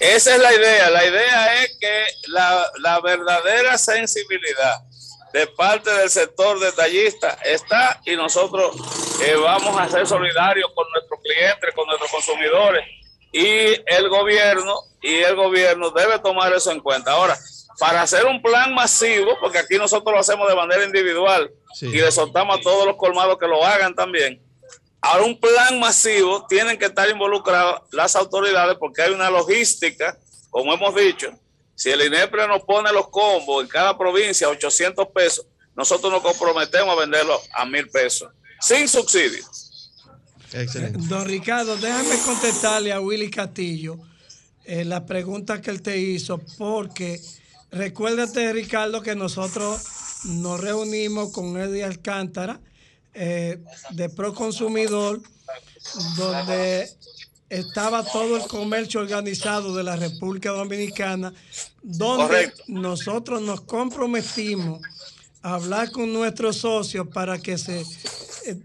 [0.00, 0.90] Esa es la idea.
[0.90, 4.80] La idea es que la, la verdadera sensibilidad
[5.32, 8.74] de parte del sector detallista está y nosotros
[9.22, 12.84] eh, vamos a ser solidarios con nuestros clientes, con nuestros consumidores
[13.30, 17.12] y el gobierno y el gobierno debe tomar eso en cuenta.
[17.12, 17.36] Ahora,
[17.78, 22.10] para hacer un plan masivo, porque aquí nosotros lo hacemos de manera individual y le
[22.10, 24.42] soltamos a todos los colmados que lo hagan también.
[25.02, 30.18] Ahora, un plan masivo tienen que estar involucradas las autoridades porque hay una logística,
[30.50, 31.30] como hemos dicho.
[31.74, 36.22] Si el INEPRE nos pone los combos en cada provincia a 800 pesos, nosotros nos
[36.22, 39.42] comprometemos a venderlo a mil pesos, sin subsidio.
[40.52, 40.98] Excelente.
[41.08, 43.98] Don Ricardo, déjame contestarle a Willy Castillo
[44.64, 47.18] eh, la pregunta que él te hizo, porque
[47.70, 49.82] recuérdate, Ricardo, que nosotros
[50.24, 52.60] nos reunimos con Eddie Alcántara
[53.14, 53.58] eh,
[53.90, 55.20] de Proconsumidor,
[56.16, 56.88] donde
[57.48, 61.32] estaba todo el comercio organizado de la República Dominicana,
[61.82, 62.62] donde Correcto.
[62.68, 64.80] nosotros nos comprometimos
[65.42, 67.80] a hablar con nuestros socios para que se
[68.46, 68.56] eh,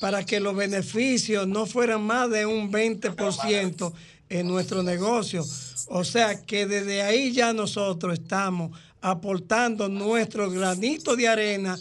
[0.00, 3.92] para que los beneficios no fueran más de un 20%
[4.28, 5.44] en nuestro negocio.
[5.88, 11.78] O sea que desde ahí ya nosotros estamos aportando nuestro granito de arena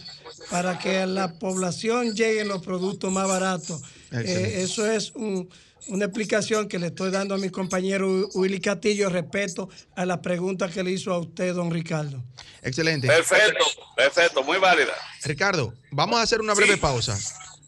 [0.50, 3.82] para que a la población lleguen los productos más baratos.
[4.12, 5.50] Eh, eso es un-
[5.88, 10.68] una explicación que le estoy dando a mi compañero Willy Castillo respecto a la pregunta
[10.70, 12.24] que le hizo a usted, don Ricardo.
[12.64, 13.06] Excelente.
[13.08, 13.64] Perfecto,
[13.96, 14.94] perfecto, muy válida.
[15.24, 17.16] Ricardo, vamos a hacer una breve pausa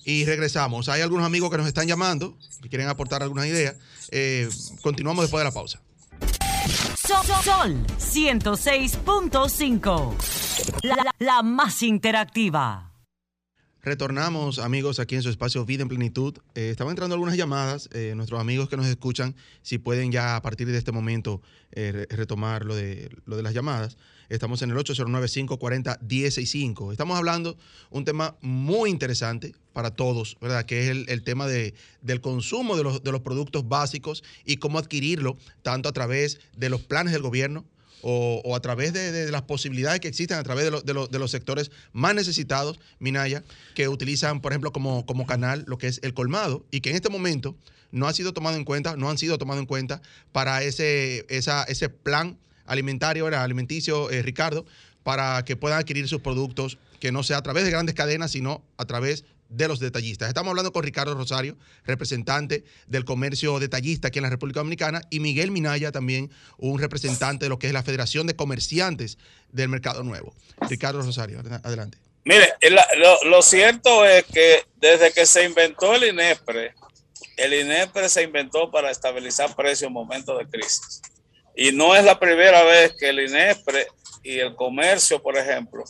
[0.04, 0.90] y regresamos.
[0.90, 3.76] Hay algunos amigos que nos están llamando, que quieren aportar algunas ideas.
[4.10, 4.50] Eh,
[4.82, 5.80] continuamos después de la pausa.
[7.08, 10.47] Sol, Sol 106.5.
[11.20, 12.92] La, más interactiva.
[13.82, 16.34] Retornamos, amigos, aquí en su espacio Vida en Plenitud.
[16.56, 17.88] Eh, estaban entrando algunas llamadas.
[17.94, 21.42] eh, nuestros amigos que nos escuchan, si pueden ya a partir de este momento
[21.72, 23.96] eh, re- retomar lo de, lo de las llamadas.
[24.30, 26.92] Estamos en el 809-540-165.
[26.92, 27.56] Estamos hablando
[27.90, 30.66] un tema muy interesante para todos, ¿verdad?
[30.66, 34.58] Que es el, el tema de, del consumo de los, de los productos básicos y
[34.58, 37.64] cómo adquirirlo, tanto a través de los planes del gobierno,
[38.02, 41.20] o, a través de, las posibilidades que existen a través de, lo- de lo- de
[41.20, 43.44] los sectores más necesitados, Minaya,
[43.76, 47.10] que utilizan, por ejemplo, como, canal lo que es el colmado y que en este
[47.10, 47.56] momento
[47.92, 51.90] no ha sido tomado en cuenta, no han sido tomados en cuenta para ese, ese
[51.90, 53.44] plan alimentario, ¿verdad?
[53.44, 54.66] alimenticio, eh, Ricardo,
[55.04, 58.62] para que puedan adquirir sus productos, que no sea a través de grandes cadenas, sino
[58.78, 60.28] a través de los detallistas.
[60.28, 65.20] Estamos hablando con Ricardo Rosario, representante del comercio detallista aquí en la República Dominicana, y
[65.20, 69.18] Miguel Minaya, también un representante de lo que es la Federación de Comerciantes
[69.52, 70.34] del Mercado Nuevo.
[70.70, 71.98] Ricardo Rosario, adelante.
[72.26, 72.54] Mire,
[73.26, 76.74] lo cierto es que desde que se inventó el INEPRE,
[77.38, 81.02] el INEPRE se inventó para estabilizar precios en momentos de crisis.
[81.56, 83.88] Y no es la primera vez que el INEPRE
[84.24, 85.86] y el comercio, por ejemplo,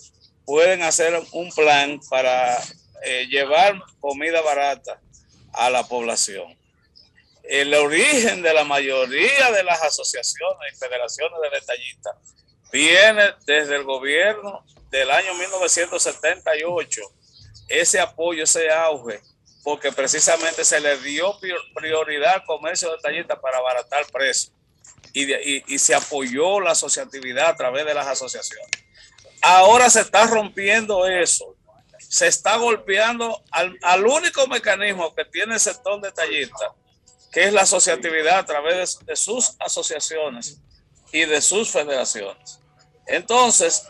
[0.46, 2.58] pueden hacer un plan para
[3.04, 5.00] eh, llevar comida barata
[5.54, 6.58] a la población.
[7.44, 12.16] El origen de la mayoría de las asociaciones y federaciones de detallistas
[12.72, 17.02] viene desde el gobierno del año 1978,
[17.70, 19.22] ese apoyo, ese auge,
[19.64, 24.54] porque precisamente se le dio prior- prioridad al comercio detallista para abaratar precios
[25.14, 28.70] y, y- y se apoyó la asociatividad a través de las asociaciones.
[29.42, 31.56] Ahora se está rompiendo eso,
[32.10, 36.74] se está golpeando al, al único mecanismo que tiene el sector detallista,
[37.32, 40.58] que es la asociatividad a través de- de sus asociaciones
[41.12, 42.60] y de sus federaciones.
[43.06, 43.84] Entonces,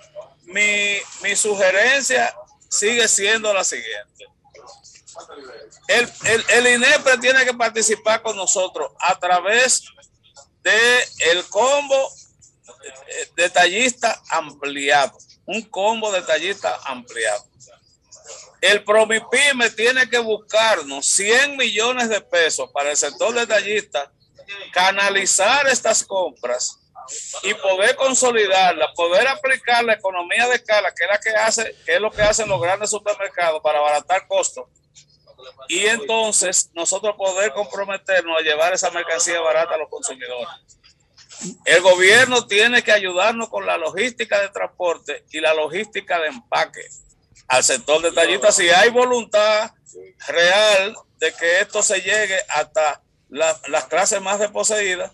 [0.43, 2.35] mi, mi sugerencia
[2.69, 4.25] sigue siendo la siguiente.
[5.87, 9.83] El, el, el INEPRE tiene que participar con nosotros a través
[10.61, 12.11] de el combo
[13.07, 17.45] eh, detallista ampliado, un combo detallista ampliado.
[18.61, 24.11] El Promipyme tiene que buscarnos 100 millones de pesos para el sector detallista,
[24.71, 26.79] canalizar estas compras
[27.43, 31.95] y poder consolidarla, poder aplicar la economía de escala, que es la que hace, que
[31.95, 34.65] es lo que hacen los grandes supermercados para abaratar costos.
[35.67, 40.47] Y entonces nosotros poder comprometernos a llevar esa mercancía barata a los consumidores.
[41.65, 46.81] El gobierno tiene que ayudarnos con la logística de transporte y la logística de empaque
[47.47, 48.51] al sector detallista.
[48.51, 49.71] Si hay voluntad
[50.27, 55.11] real de que esto se llegue hasta la- las clases más desposeídas,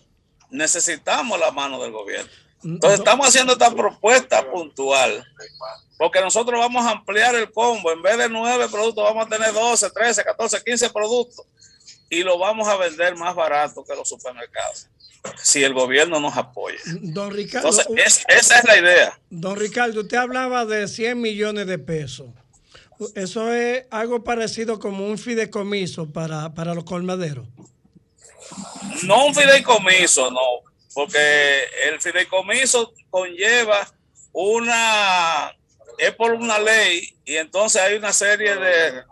[0.50, 2.30] necesitamos la mano del gobierno.
[2.62, 5.22] Entonces estamos haciendo esta propuesta puntual,
[5.98, 7.92] porque nosotros vamos a ampliar el combo.
[7.92, 11.44] En vez de nueve productos, vamos a tener 12, 13, 14, 15 productos
[12.08, 14.88] y lo vamos a vender más barato que los supermercados,
[15.42, 16.78] si el gobierno nos apoya.
[17.00, 19.20] Don Ricardo, Entonces, es- esa es la idea.
[19.30, 22.28] don Ricardo, usted hablaba de 100 millones de pesos.
[23.14, 27.46] Eso es algo parecido como un fideicomiso para, para los colmaderos.
[29.02, 30.40] No un fideicomiso, no,
[30.94, 33.88] porque el fideicomiso conlleva
[34.32, 35.52] una,
[35.98, 39.02] es por una ley y entonces hay una serie de,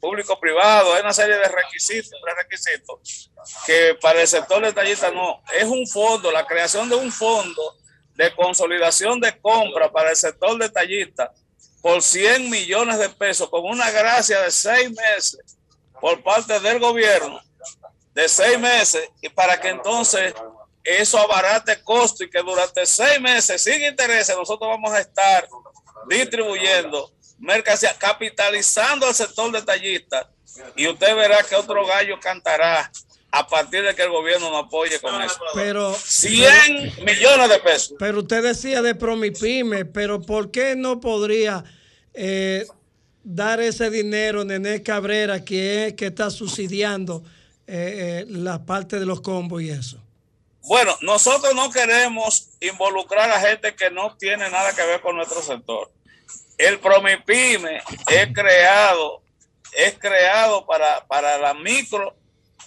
[0.00, 3.30] público-privado, hay una serie de requisitos, requisitos
[3.66, 7.76] que para el sector detallista no, es un fondo, la creación de un fondo
[8.14, 11.32] de consolidación de compra para el sector detallista
[11.80, 15.38] por 100 millones de pesos con una gracia de seis meses
[16.00, 17.40] por parte del gobierno
[18.14, 20.34] de seis meses y para que entonces
[20.82, 25.48] eso abarate costo y que durante seis meses sin intereses nosotros vamos a estar
[26.08, 30.30] distribuyendo mercancía, capitalizando al sector detallista
[30.76, 32.90] y usted verá que otro gallo cantará
[33.32, 35.38] a partir de que el gobierno nos apoye con eso.
[35.54, 37.94] Pero 100 millones de pesos.
[37.98, 41.64] Pero usted decía de Promipyme, pero ¿por qué no podría
[42.12, 42.66] eh,
[43.22, 47.22] dar ese dinero Nené Cabrera, que es que está subsidiando
[47.66, 49.99] eh, eh, la parte de los combos y eso?
[50.62, 55.42] Bueno, nosotros no queremos involucrar a gente que no tiene nada que ver con nuestro
[55.42, 55.90] sector.
[56.58, 59.22] El Promipyme es creado,
[59.72, 62.14] es creado para, para la micro,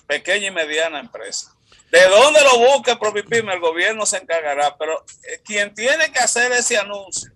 [0.07, 1.55] pequeña y mediana empresa.
[1.91, 6.19] De dónde lo busque el Promipyme, el gobierno se encargará, pero eh, quien tiene que
[6.19, 7.31] hacer ese anuncio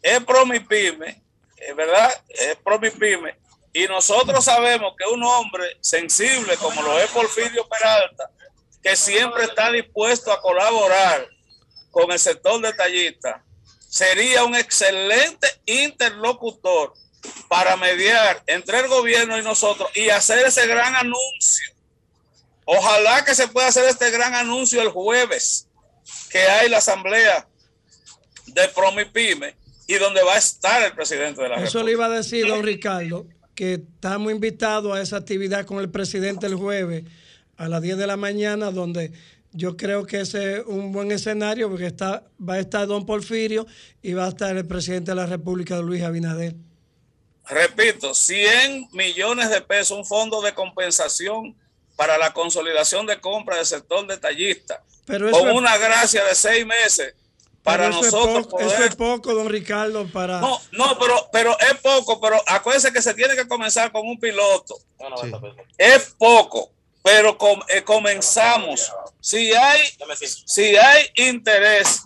[0.00, 1.22] es Promipyme,
[1.56, 3.36] es verdad, es Promipyme,
[3.72, 8.30] y nosotros sabemos que un hombre sensible como lo es Porfirio Peralta,
[8.82, 11.28] que siempre está dispuesto a colaborar
[11.90, 13.44] con el sector detallista,
[13.88, 16.94] sería un excelente interlocutor
[17.48, 21.74] para mediar entre el gobierno y nosotros y hacer ese gran anuncio.
[22.64, 25.66] Ojalá que se pueda hacer este gran anuncio el jueves,
[26.30, 27.48] que hay la asamblea
[28.46, 29.56] de Promipyme
[29.86, 32.62] y donde va a estar el presidente de la Eso le iba a decir, don
[32.62, 33.26] Ricardo,
[33.56, 37.04] que estamos invitados a esa actividad con el presidente el jueves
[37.60, 39.12] a las 10 de la mañana, donde
[39.52, 43.66] yo creo que ese es un buen escenario porque está, va a estar don Porfirio
[44.00, 46.54] y va a estar el presidente de la República, Luis Abinader.
[47.46, 51.54] Repito, 100 millones de pesos, un fondo de compensación
[51.96, 56.64] para la consolidación de compra del sector detallista, Pero con es- una gracia de seis
[56.64, 57.14] meses
[57.62, 58.66] para Pero eso es nosotros poco- poder...
[58.68, 60.40] Eso es poco, don Ricardo, para...
[60.40, 64.18] No, no, pero, pero es poco, pero acuérdense que se tiene que comenzar con un
[64.18, 64.76] piloto.
[65.76, 66.70] Es poco,
[67.02, 68.92] pero com- eh, comenzamos.
[69.20, 69.80] Si hay,
[70.46, 72.02] si hay interés,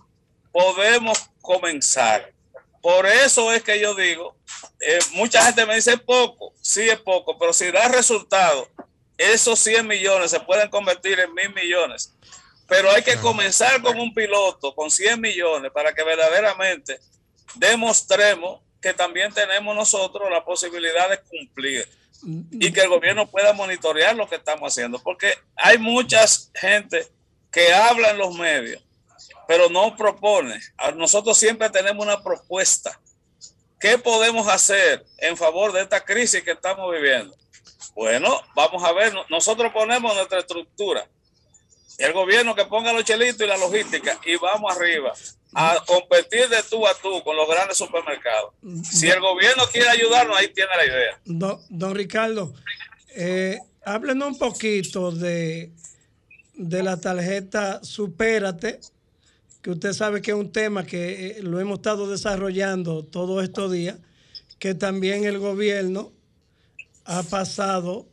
[0.52, 2.32] podemos comenzar.
[2.80, 4.36] Por eso es que yo digo,
[4.80, 8.68] eh, mucha gente me dice "Es poco, sí es poco, pero si da resultado,
[9.16, 12.12] esos 100 millones se pueden convertir en mil millones.
[12.66, 16.98] Pero hay que comenzar con un piloto, con 100 millones, para que verdaderamente
[17.54, 21.88] demostremos que también tenemos nosotros la posibilidad de cumplir
[22.52, 24.98] y que el gobierno pueda monitorear lo que estamos haciendo.
[24.98, 27.06] Porque hay muchas gente
[27.52, 28.82] que habla en los medios,
[29.46, 30.58] pero no propone.
[30.96, 32.98] Nosotros siempre tenemos una propuesta.
[33.78, 37.36] ¿Qué podemos hacer en favor de esta crisis que estamos viviendo?
[37.94, 41.06] Bueno, vamos a ver, no- nosotros ponemos nuestra estructura.
[41.98, 45.12] El gobierno que ponga los chelitos y la logística y vamos arriba
[45.54, 48.52] a competir de tú a tú con los grandes supermercados.
[48.82, 51.20] Si el gobierno quiere ayudarnos, ahí tiene la idea.
[51.24, 52.52] Don, don Ricardo,
[53.14, 55.70] eh, háblenos un poquito de,
[56.54, 58.80] de la tarjeta Supérate,
[59.62, 63.70] que usted sabe que es un tema que eh, lo hemos estado desarrollando todos estos
[63.70, 63.96] días,
[64.58, 66.12] que también el gobierno
[67.04, 68.06] ha pasado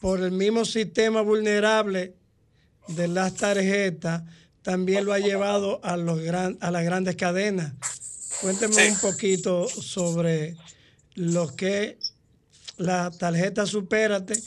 [0.00, 2.14] por el mismo sistema vulnerable
[2.88, 4.22] de las tarjetas,
[4.62, 7.72] también lo ha llevado a, los gran, a las grandes cadenas.
[8.40, 10.56] Cuénteme un poquito sobre
[11.14, 11.98] lo que
[12.76, 14.40] la tarjeta Supérate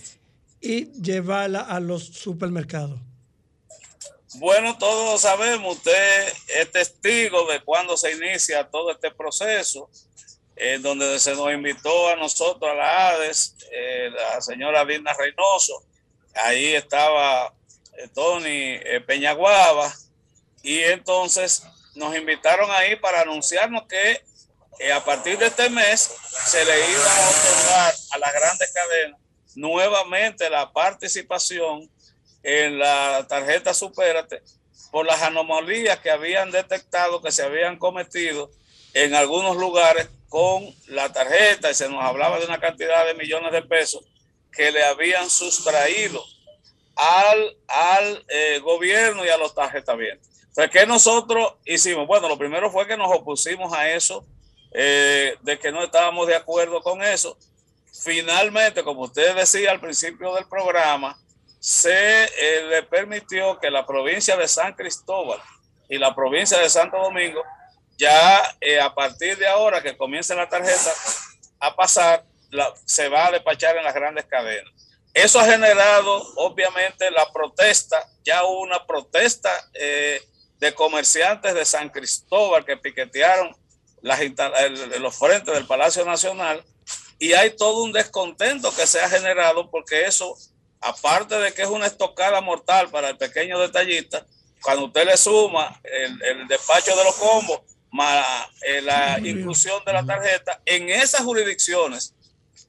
[0.61, 2.99] y llevarla a los supermercados.
[4.35, 9.89] Bueno, todos sabemos, usted es testigo de cuando se inicia todo este proceso,
[10.55, 15.83] en donde se nos invitó a nosotros, a la ADES, eh, la señora Dina Reynoso,
[16.33, 17.53] ahí estaba
[17.97, 19.93] eh, Tony eh, Peñaguaba,
[20.63, 21.63] y entonces
[21.95, 24.23] nos invitaron ahí para anunciarnos que
[24.79, 26.11] eh, a partir de este mes
[26.45, 29.19] se le iba a otorgar a las grandes cadenas
[29.55, 31.89] nuevamente la participación
[32.43, 34.41] en la tarjeta Supérate
[34.91, 38.51] por las anomalías que habían detectado que se habían cometido
[38.93, 43.53] en algunos lugares con la tarjeta y se nos hablaba de una cantidad de millones
[43.53, 44.03] de pesos
[44.51, 46.21] que le habían sustraído
[46.93, 50.27] al, al eh, gobierno y a los tarjetavientes.
[50.49, 52.05] Entonces, ¿qué nosotros hicimos?
[52.05, 54.25] Bueno, lo primero fue que nos opusimos a eso,
[54.73, 57.37] eh, de que no estábamos de acuerdo con eso.
[58.03, 61.17] Finalmente, como usted decía al principio del programa,
[61.61, 65.39] se eh, le permitió que la provincia de San Cristóbal
[65.87, 67.41] y la provincia de Santo Domingo,
[67.97, 70.91] ya eh, a partir de ahora que comience la tarjeta
[71.59, 72.25] a pasar,
[72.85, 74.71] se va a despachar en las grandes cadenas.
[75.13, 80.21] Eso ha generado, obviamente, la protesta, ya hubo una protesta eh,
[80.59, 83.55] de comerciantes de San Cristóbal que piquetearon
[84.03, 86.63] el- los frentes del Palacio Nacional
[87.17, 90.37] y hay todo un descontento que se ha generado porque eso,
[90.81, 94.25] aparte de que es una estocada mortal para el pequeño detallista,
[94.61, 97.61] cuando usted le suma el despacho de los combos
[97.95, 98.25] más
[98.67, 102.13] eh, la inclusión de la tarjeta, en esas jurisdicciones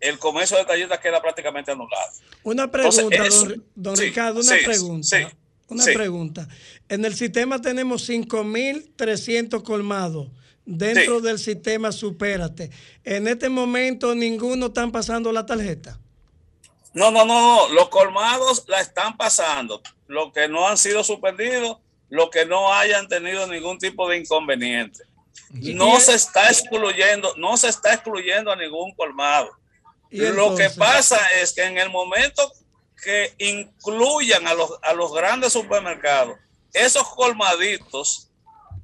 [0.01, 2.13] el comercio detallista queda prácticamente anulado.
[2.43, 5.19] Una pregunta, Entonces, eso- don, don sí, Ricardo, una sí, pregunta.
[5.19, 5.25] sí,
[5.69, 6.49] una pregunta.
[6.89, 10.29] En el sistema tenemos 5.300 colmados
[10.65, 12.71] dentro del sistema Supérate.
[13.05, 15.99] En este momento ninguno están pasando la tarjeta.
[16.93, 17.75] No, no, no, no.
[17.75, 19.83] Los colmados la están pasando.
[20.09, 21.79] Los que no han sido suspendidos,
[22.11, 25.05] los que no hayan tenido ningún tipo de inconveniente.
[25.51, 29.51] No se está excluyendo, no se está excluyendo a ningún colmado.
[30.11, 32.53] Y Lo que pasa es que en el momento
[33.03, 36.37] que incluyan a los, a los grandes supermercados,
[36.73, 38.31] esos colmaditos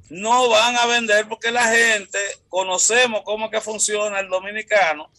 [0.09, 5.11] no van a vender porque la gente conocemos cómo que funciona el dominicano.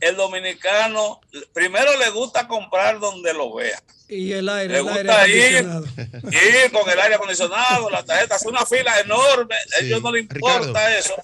[0.00, 1.20] El dominicano
[1.52, 3.82] primero le gusta comprar donde lo vea.
[4.08, 5.86] Y el aire, Le el aire gusta ir, acondicionado.
[6.64, 9.86] ir con el aire acondicionado, la tarjeta, hace una fila enorme, a Sí.
[9.86, 10.88] ellos no les importa Ricardo.
[10.98, 11.14] eso.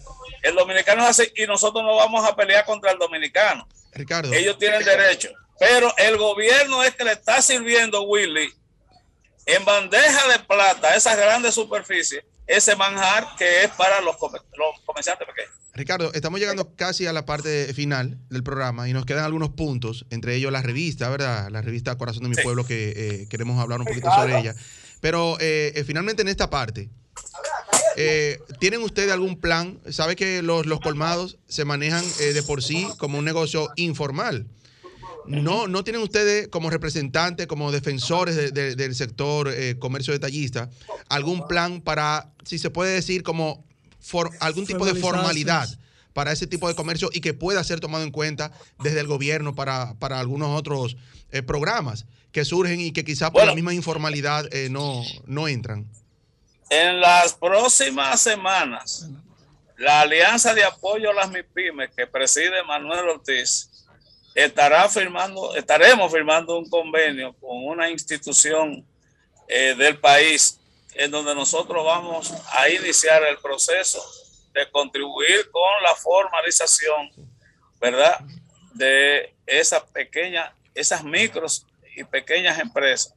[0.42, 3.68] El dominicano es así y nosotros no vamos a pelear contra el dominicano.
[3.92, 4.32] Ricardo.
[4.32, 5.30] Ellos tienen derecho.
[5.58, 8.52] Pero el gobierno es que le está sirviendo, Willy,
[9.46, 14.42] en bandeja de plata, a esas grandes superficies, ese manjar que es para los, comer-
[14.56, 15.52] los comerciantes pequeños.
[15.74, 20.06] Ricardo, estamos llegando casi a la parte final del programa y nos quedan algunos puntos,
[20.10, 21.48] entre ellos la revista, ¿verdad?
[21.50, 22.42] La revista Corazón de mi Sí.
[22.42, 24.56] Pueblo, que eh, queremos hablar un poquito sobre ella.
[25.00, 26.88] Pero eh, eh, finalmente en esta parte,
[27.96, 29.78] eh, ¿tienen ustedes algún plan?
[29.90, 34.46] ¿Sabe que los, los colmados se manejan eh, de por sí como un negocio informal?
[35.28, 40.70] No, no tienen ustedes como representantes, como defensores de- de- del sector eh, comercio detallista,
[41.08, 43.64] algún plan para, si se puede decir, como
[44.00, 45.68] for- algún tipo de formalidad
[46.14, 48.50] para ese tipo de comercio y que pueda ser tomado en cuenta
[48.82, 50.96] desde el gobierno para, para algunos otros
[51.30, 53.52] eh, programas que surgen y que quizás por Bueno.
[53.52, 55.86] la misma informalidad eh, no, no entran.
[56.70, 59.08] En las próximas semanas,
[59.78, 63.70] la Alianza de Apoyo a las MIPIMES que preside Manuel Ortiz
[64.44, 68.86] estará firmando, estaremos firmando un convenio con una institución
[69.48, 70.60] eh, del país
[70.94, 74.00] en donde nosotros vamos a iniciar el proceso
[74.52, 77.10] de contribuir con la formalización,
[77.80, 78.20] ¿verdad?
[78.74, 81.66] De esas pequeñas, esas micros
[81.96, 83.14] y pequeñas empresas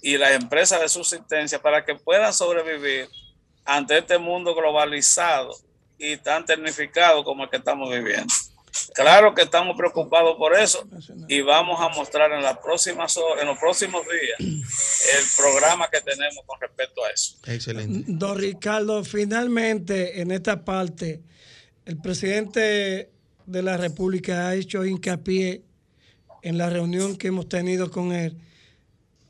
[0.00, 3.10] y las empresas de subsistencia para que puedan sobrevivir
[3.64, 5.54] ante este mundo globalizado
[5.98, 8.32] y tan tecnificado como el que estamos viviendo.
[8.94, 10.86] Claro que estamos preocupados por eso
[11.28, 16.00] y vamos a mostrar en las próximas horas, en los próximos días el programa que
[16.00, 17.36] tenemos con respecto a eso.
[17.46, 18.04] Excelente.
[18.08, 21.22] Don Ricardo, finalmente en esta parte,
[21.84, 23.10] el presidente
[23.46, 25.62] de la República ha hecho hincapié
[26.42, 28.36] en la reunión que hemos tenido con él,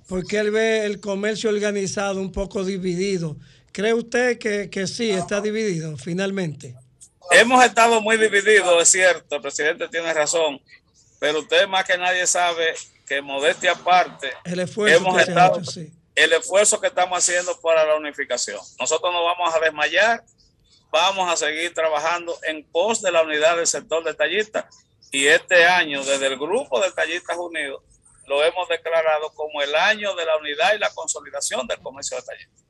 [0.08, 3.36] porque él ve el comercio organizado un poco dividido.
[3.72, 6.76] ¿Cree usted que, que sí está dividido finalmente?
[7.30, 10.60] Hemos estado muy divididos, es cierto, el presidente tiene razón,
[11.18, 12.74] pero usted más que nadie sabe
[13.06, 15.92] que modestia aparte, El esfuerzo hemos que estado, hecho, sí.
[16.14, 18.60] el esfuerzo que estamos haciendo para la unificación.
[18.78, 20.24] Nosotros no vamos a desmayar,
[20.90, 24.68] vamos a seguir trabajando en pos de la unidad del sector detallista
[25.10, 27.82] y este año desde el grupo de Detallistas Unidos
[28.26, 32.63] lo hemos declarado como el año de la unidad y la consolidación del comercio detallista.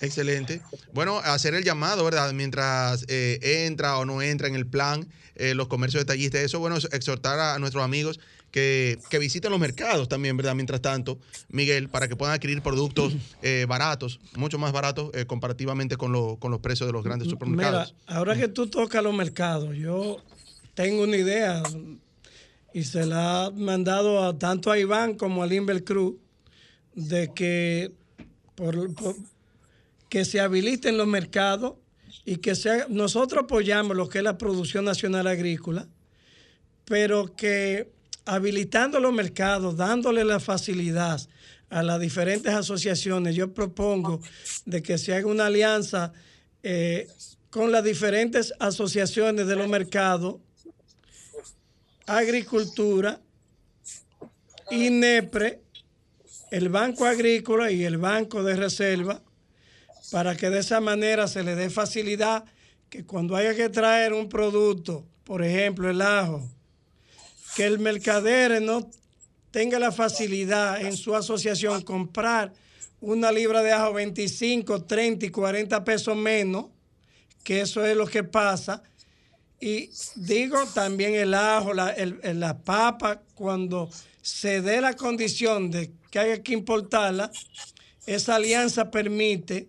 [0.00, 0.60] Excelente.
[0.92, 2.32] Bueno, hacer el llamado, ¿verdad?
[2.32, 6.76] Mientras eh, entra o no entra en el plan eh, los comercios detallistas, eso, bueno,
[6.76, 8.20] es exhortar a, nuestros amigos
[8.50, 10.54] que, que visiten los mercados también, ¿verdad?
[10.54, 11.18] Mientras tanto,
[11.48, 16.36] Miguel, para que puedan adquirir productos eh, baratos, mucho más baratos eh, comparativamente con, lo-
[16.36, 17.94] con los precios de los grandes Mira, supermercados.
[18.06, 20.22] ahora que tú tocas los mercados, yo
[20.74, 21.62] tengo una idea
[22.72, 26.14] y se la ha mandado a, tanto a Iván como a Limber Cruz
[26.94, 27.92] de que
[28.54, 29.16] por, por-
[30.08, 31.74] que se habiliten los mercados
[32.24, 35.86] y que sea, nosotros apoyamos lo que es la producción nacional agrícola,
[36.84, 37.90] pero que
[38.24, 41.20] habilitando los mercados, dándole la facilidad
[41.70, 44.20] a las diferentes asociaciones, yo propongo
[44.64, 46.12] de que se haga una alianza
[46.62, 47.08] eh,
[47.50, 50.36] con las diferentes asociaciones de los mercados,
[52.06, 53.20] agricultura,
[54.70, 55.60] INEPRE,
[56.50, 59.22] el Banco Agrícola y el Banco de Reserva,
[60.10, 62.44] para que de esa manera se le dé facilidad
[62.88, 66.48] que cuando haya que traer un producto, por ejemplo el ajo,
[67.56, 68.88] que el mercader no
[69.50, 72.52] tenga la facilidad en su asociación comprar
[73.00, 76.66] una libra de ajo 25, 30 y 40 pesos menos,
[77.42, 78.82] que eso es lo que pasa.
[79.60, 83.88] Y digo también el ajo, la, el- la papa, cuando
[84.20, 87.30] se dé la condición de que haya que importarla,
[88.06, 89.68] esa alianza permite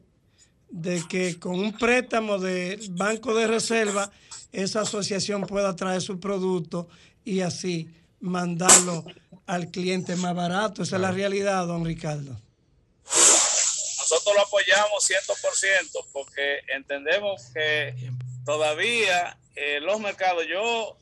[0.70, 4.12] de que con un préstamo del Banco de Reserva
[4.52, 6.88] esa asociación pueda traer su producto
[7.24, 7.90] y así
[8.20, 9.06] mandarlo
[9.46, 10.84] al cliente más barato.
[10.84, 12.40] Esa es la realidad, don Ricardo.
[13.06, 17.94] Nosotros lo apoyamos 100% porque entendemos que
[18.46, 20.98] todavía eh, los mercados, yo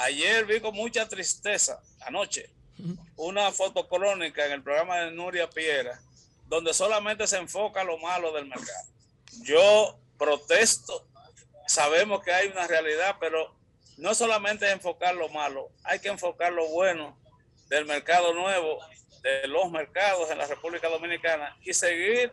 [0.00, 2.50] ayer vi con mucha tristeza, anoche,
[3.16, 6.00] una foto crónica en el programa de Nuria Piera,
[6.46, 8.88] donde solamente se enfoca lo malo del mercado.
[9.42, 11.06] Yo protesto,
[11.66, 13.54] sabemos que hay una realidad, pero
[13.96, 17.18] no solamente enfocar lo malo, hay que enfocar lo bueno
[17.68, 18.78] del mercado nuevo,
[19.22, 22.32] de los mercados en la República Dominicana y seguir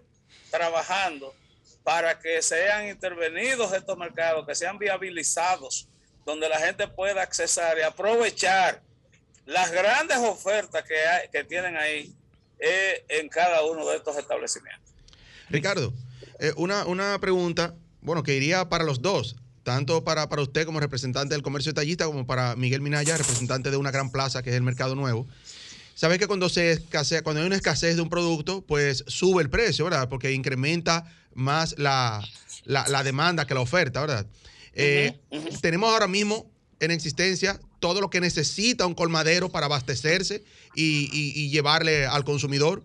[0.49, 1.33] trabajando
[1.83, 5.87] para que sean intervenidos estos mercados, que sean viabilizados,
[6.25, 8.81] donde la gente pueda accesar y aprovechar
[9.45, 12.13] las grandes ofertas que, tienen ahí
[12.61, 14.93] eh, en cada uno de estos establecimientos.
[15.49, 15.93] Ricardo,
[16.39, 20.79] eh, una, una pregunta, bueno, que iría para los dos, tanto para, para usted como
[20.79, 24.55] representante del comercio detallista, como para Miguel Minaya, representante de una gran plaza que es
[24.55, 25.27] el Mercado Nuevo.
[25.93, 29.49] Sabes que cuando se escasea, cuando hay una escasez de un producto, pues sube el
[29.49, 30.07] precio, ¿verdad?
[30.09, 32.23] Porque incrementa más la,
[32.63, 34.25] la- la demanda que la oferta, ¿verdad?
[34.73, 35.19] Eh,
[35.61, 36.49] Tenemos ahora mismo
[36.79, 42.23] en existencia todo lo que necesita un colmadero para abastecerse y, y- y llevarle al
[42.23, 42.81] consumidor.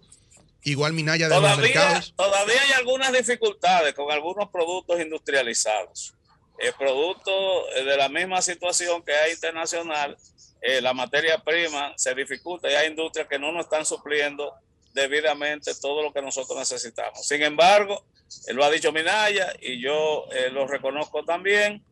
[0.64, 2.12] Igual Minaya de los mercados.
[2.16, 6.14] todavía hay algunas dificultades con algunos productos industrializados.
[6.58, 7.30] El producto
[7.76, 10.16] eh, de la misma situación que hay internacional,
[10.62, 14.52] eh, la materia prima se dificulta y hay industrias que no nos están supliendo
[14.92, 17.24] debidamente todo lo que nosotros necesitamos.
[17.28, 18.02] Sin embargo,
[18.48, 21.84] eh, lo ha dicho Minaya y yo eh, lo reconozco también.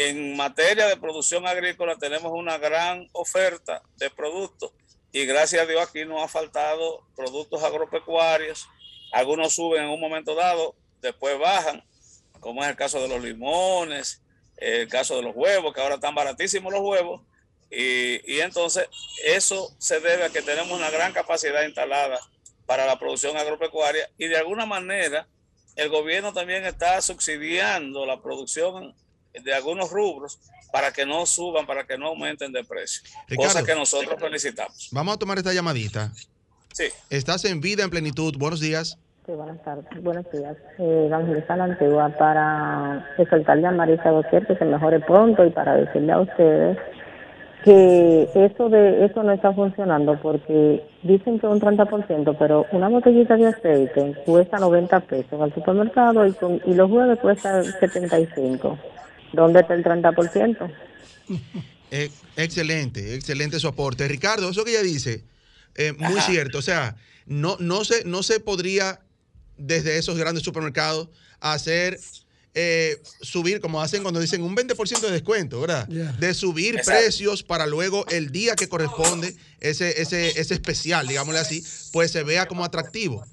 [0.00, 4.70] En materia de producción agrícola tenemos una gran oferta de productos
[5.10, 8.68] y gracias a Dios aquí no ha faltado productos agropecuarios.
[9.10, 11.82] Algunos suben en un momento dado, después bajan,
[12.38, 14.22] como es el caso de los limones,
[14.58, 17.22] el caso de los huevos, que ahora están baratísimos los huevos.
[17.68, 18.88] Y, y entonces
[19.24, 22.20] eso se debe a que tenemos una gran capacidad instalada
[22.66, 25.26] para la producción agropecuaria y de alguna manera
[25.74, 28.94] el gobierno también está subsidiando la producción
[29.42, 30.38] de algunos rubros
[30.72, 33.02] para que no suban, para que no aumenten de precio.
[33.28, 33.52] Ricardo.
[33.52, 34.88] Cosa que nosotros felicitamos.
[34.92, 36.12] Vamos a tomar esta llamadita.
[36.72, 36.84] Sí.
[37.10, 38.34] Estás en vida en plenitud.
[38.38, 38.98] Buenos días.
[39.26, 39.84] Sí, buenas tardes.
[40.02, 40.56] Buenos días.
[40.78, 45.74] Eh, Evangelista La Antigua para exaltarle a Marisa Doquier que se mejore pronto y para
[45.74, 46.78] decirle a ustedes
[47.64, 53.36] que eso de eso no está funcionando porque dicen que un 30%, pero una botellita
[53.36, 58.78] de aceite cuesta 90 pesos al supermercado y, con, y los jueves cuesta 75.
[59.38, 60.74] ¿Dónde está el 30%?
[61.90, 64.06] Eh, excelente, excelente su aporte.
[64.08, 65.24] Ricardo, eso que ella dice,
[65.76, 66.58] eh, muy cierto.
[66.58, 69.00] O sea, no, no, se, no se podría
[69.56, 71.08] desde esos grandes supermercados
[71.38, 72.00] hacer
[72.54, 75.86] eh, subir, como hacen cuando dicen un 20% de descuento, ¿verdad?
[75.86, 77.00] De subir Exacto.
[77.00, 82.24] precios para luego el día que corresponde ese, ese, ese especial, digámosle así, pues se
[82.24, 83.24] vea como atractivo.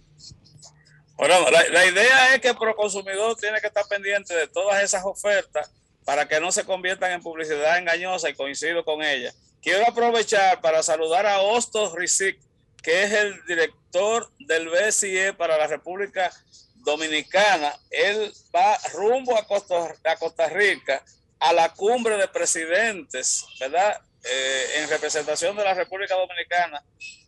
[1.17, 5.03] Bueno, la, la idea es que el proconsumidor tiene que estar pendiente de todas esas
[5.03, 5.71] ofertas
[6.05, 9.33] para que no se conviertan en publicidad engañosa y coincido con ella.
[9.61, 12.39] Quiero aprovechar para saludar a Hostos Rizik,
[12.81, 16.31] que es el director del BCE para la República
[16.75, 17.73] Dominicana.
[17.89, 21.03] Él va rumbo a Costa, a Costa Rica
[21.39, 23.99] a la cumbre de presidentes, ¿verdad?
[24.23, 26.83] Eh, en representación de la República Dominicana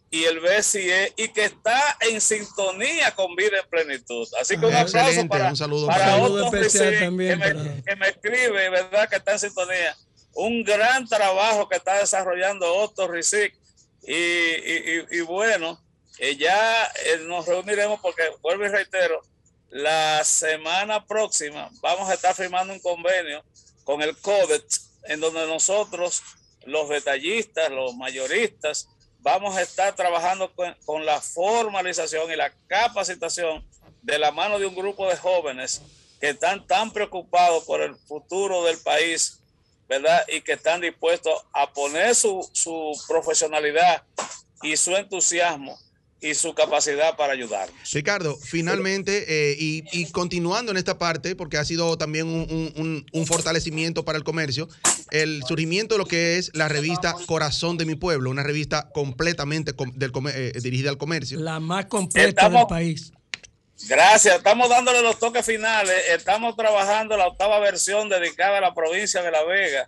[0.09, 4.27] y el BCE y que está en sintonía con Vida en Plenitud.
[4.39, 7.45] Así que un Ah, aplauso para, un saludo para para Otto especial Rizik, también que,
[7.45, 9.09] me, para- que me escribe, ¿verdad?
[9.09, 9.97] Que está en sintonía.
[10.33, 13.53] Un gran trabajo que está desarrollando Otto Rizik.
[14.03, 15.83] Y, y, y- y bueno,
[16.19, 19.21] eh, ya eh, nos reuniremos porque, vuelvo y reitero,
[19.69, 23.43] la semana próxima vamos a estar firmando un convenio
[23.83, 26.21] con el CODEX, en donde nosotros,
[26.65, 28.87] los detallistas, los mayoristas,
[29.27, 30.49] vamos a estar trabajando
[30.85, 33.61] con, la formalización y la capacitación
[34.01, 35.81] de la mano de un grupo de jóvenes
[36.21, 39.41] que están tan preocupados por el futuro del país,
[39.89, 40.23] ¿verdad?
[40.29, 44.01] Y que están dispuestos a poner su, su profesionalidad
[44.61, 45.77] y su entusiasmo
[46.21, 47.75] y su capacidad para ayudarnos.
[47.93, 52.73] Ricardo, finalmente, eh, y, y continuando en esta parte, porque ha sido también un, un-
[52.75, 54.67] un- un fortalecimiento para el comercio,
[55.11, 59.73] el surgimiento de lo que es la revista Corazón de mi Pueblo, una revista completamente
[59.73, 61.39] com- del comer- eh, dirigida al comercio.
[61.39, 63.11] La más completa Estamos- del país.
[63.87, 65.93] Gracias, estamos dándole los toques finales.
[66.09, 69.87] Estamos trabajando la octava versión dedicada a la provincia de La Vega.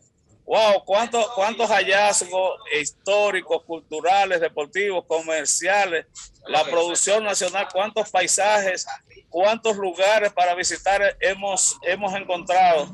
[0.49, 6.07] Wow, cuántos cuántos hallazgos históricos, culturales, deportivos, comerciales,
[6.47, 8.83] la producción nacional, cuántos paisajes,
[9.29, 12.89] cuántos lugares para visitar hemos, hemos encontrado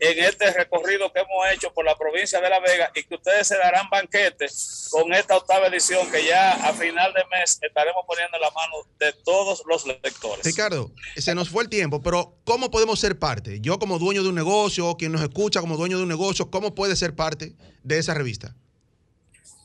[0.00, 3.46] en este recorrido que hemos hecho por la provincia de La Vega y que ustedes
[3.46, 4.46] se darán banquete
[4.90, 8.76] con esta octava edición que ya a final de mes estaremos poniendo en la mano
[8.98, 10.44] de todos los lectores.
[10.44, 13.60] Ricardo, se nos fue el tiempo, pero ¿cómo podemos ser parte?
[13.60, 16.74] Yo como dueño de un negocio, quien nos escucha como dueño de un negocio, ¿cómo
[16.74, 18.54] puede ser parte de esa revista?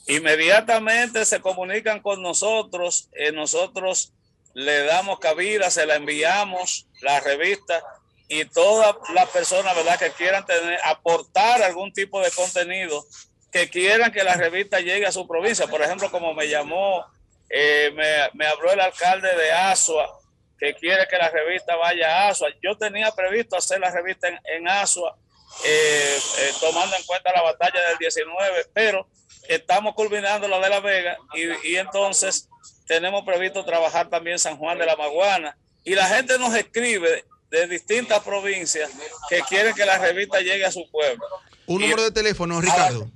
[0.07, 4.11] Inmediatamente se comunican con nosotros, eh, nosotros
[4.53, 7.83] le damos cabida, se la enviamos, la revista,
[8.27, 13.05] y todas las personas, ¿verdad?, que quieran tener, aportar algún tipo de contenido,
[13.51, 15.67] que quieran que la revista llegue a su provincia.
[15.67, 17.05] Por ejemplo, como me llamó,
[17.49, 20.19] eh, me, me habló el alcalde de Asua,
[20.59, 22.49] que quiere que la revista vaya a Asua.
[22.61, 25.15] Yo tenía previsto hacer la revista en, en Asua,
[25.63, 29.07] eh, eh, tomando en cuenta la batalla del 19, pero
[29.47, 32.49] estamos culminando la de La Vega y, y entonces
[32.87, 35.55] tenemos previsto trabajar también San Juan de la Maguana.
[35.83, 37.23] Y la gente nos escribe
[37.55, 38.89] de distintas provincias
[39.29, 41.25] que quieren que la revista llegue a su pueblo.
[41.67, 43.09] Un número de teléfono, Ricardo.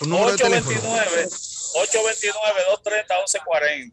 [0.00, 0.76] Un número de teléfono.
[1.74, 3.92] 829-230-1140.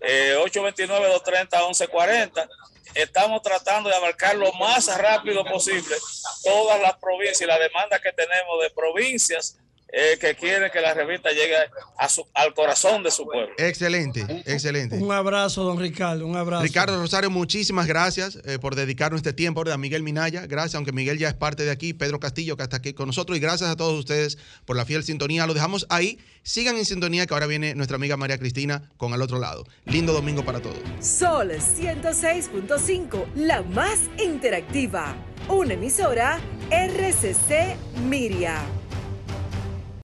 [0.00, 2.48] Eh, 829-230-1140.
[2.94, 5.94] Estamos tratando de abarcar lo más rápido posible
[6.42, 9.58] todas las provincias y la demanda que tenemos de provincias
[9.90, 11.54] eh, que quieren que la revista llegue
[11.96, 13.54] a su, al corazón de su pueblo.
[13.56, 14.96] Excelente, excelente.
[14.96, 16.62] Un abrazo, don Ricardo, un abrazo.
[16.62, 19.58] Ricardo Rosario, muchísimas gracias eh, por dedicarnos este tiempo.
[19.68, 22.76] A Miguel Minaya, gracias, aunque Miguel ya es parte de aquí, Pedro Castillo, que está
[22.76, 25.46] aquí con nosotros, y gracias a todos ustedes por la fiel sintonía.
[25.46, 26.18] Lo dejamos ahí.
[26.42, 29.64] Sigan en sintonía, que ahora viene nuestra amiga María Cristina con al otro lado.
[29.86, 30.78] Lindo domingo para todos.
[31.00, 35.16] Sol 106.5, la más interactiva.
[35.48, 37.76] Una emisora RCC
[38.08, 38.62] Miria.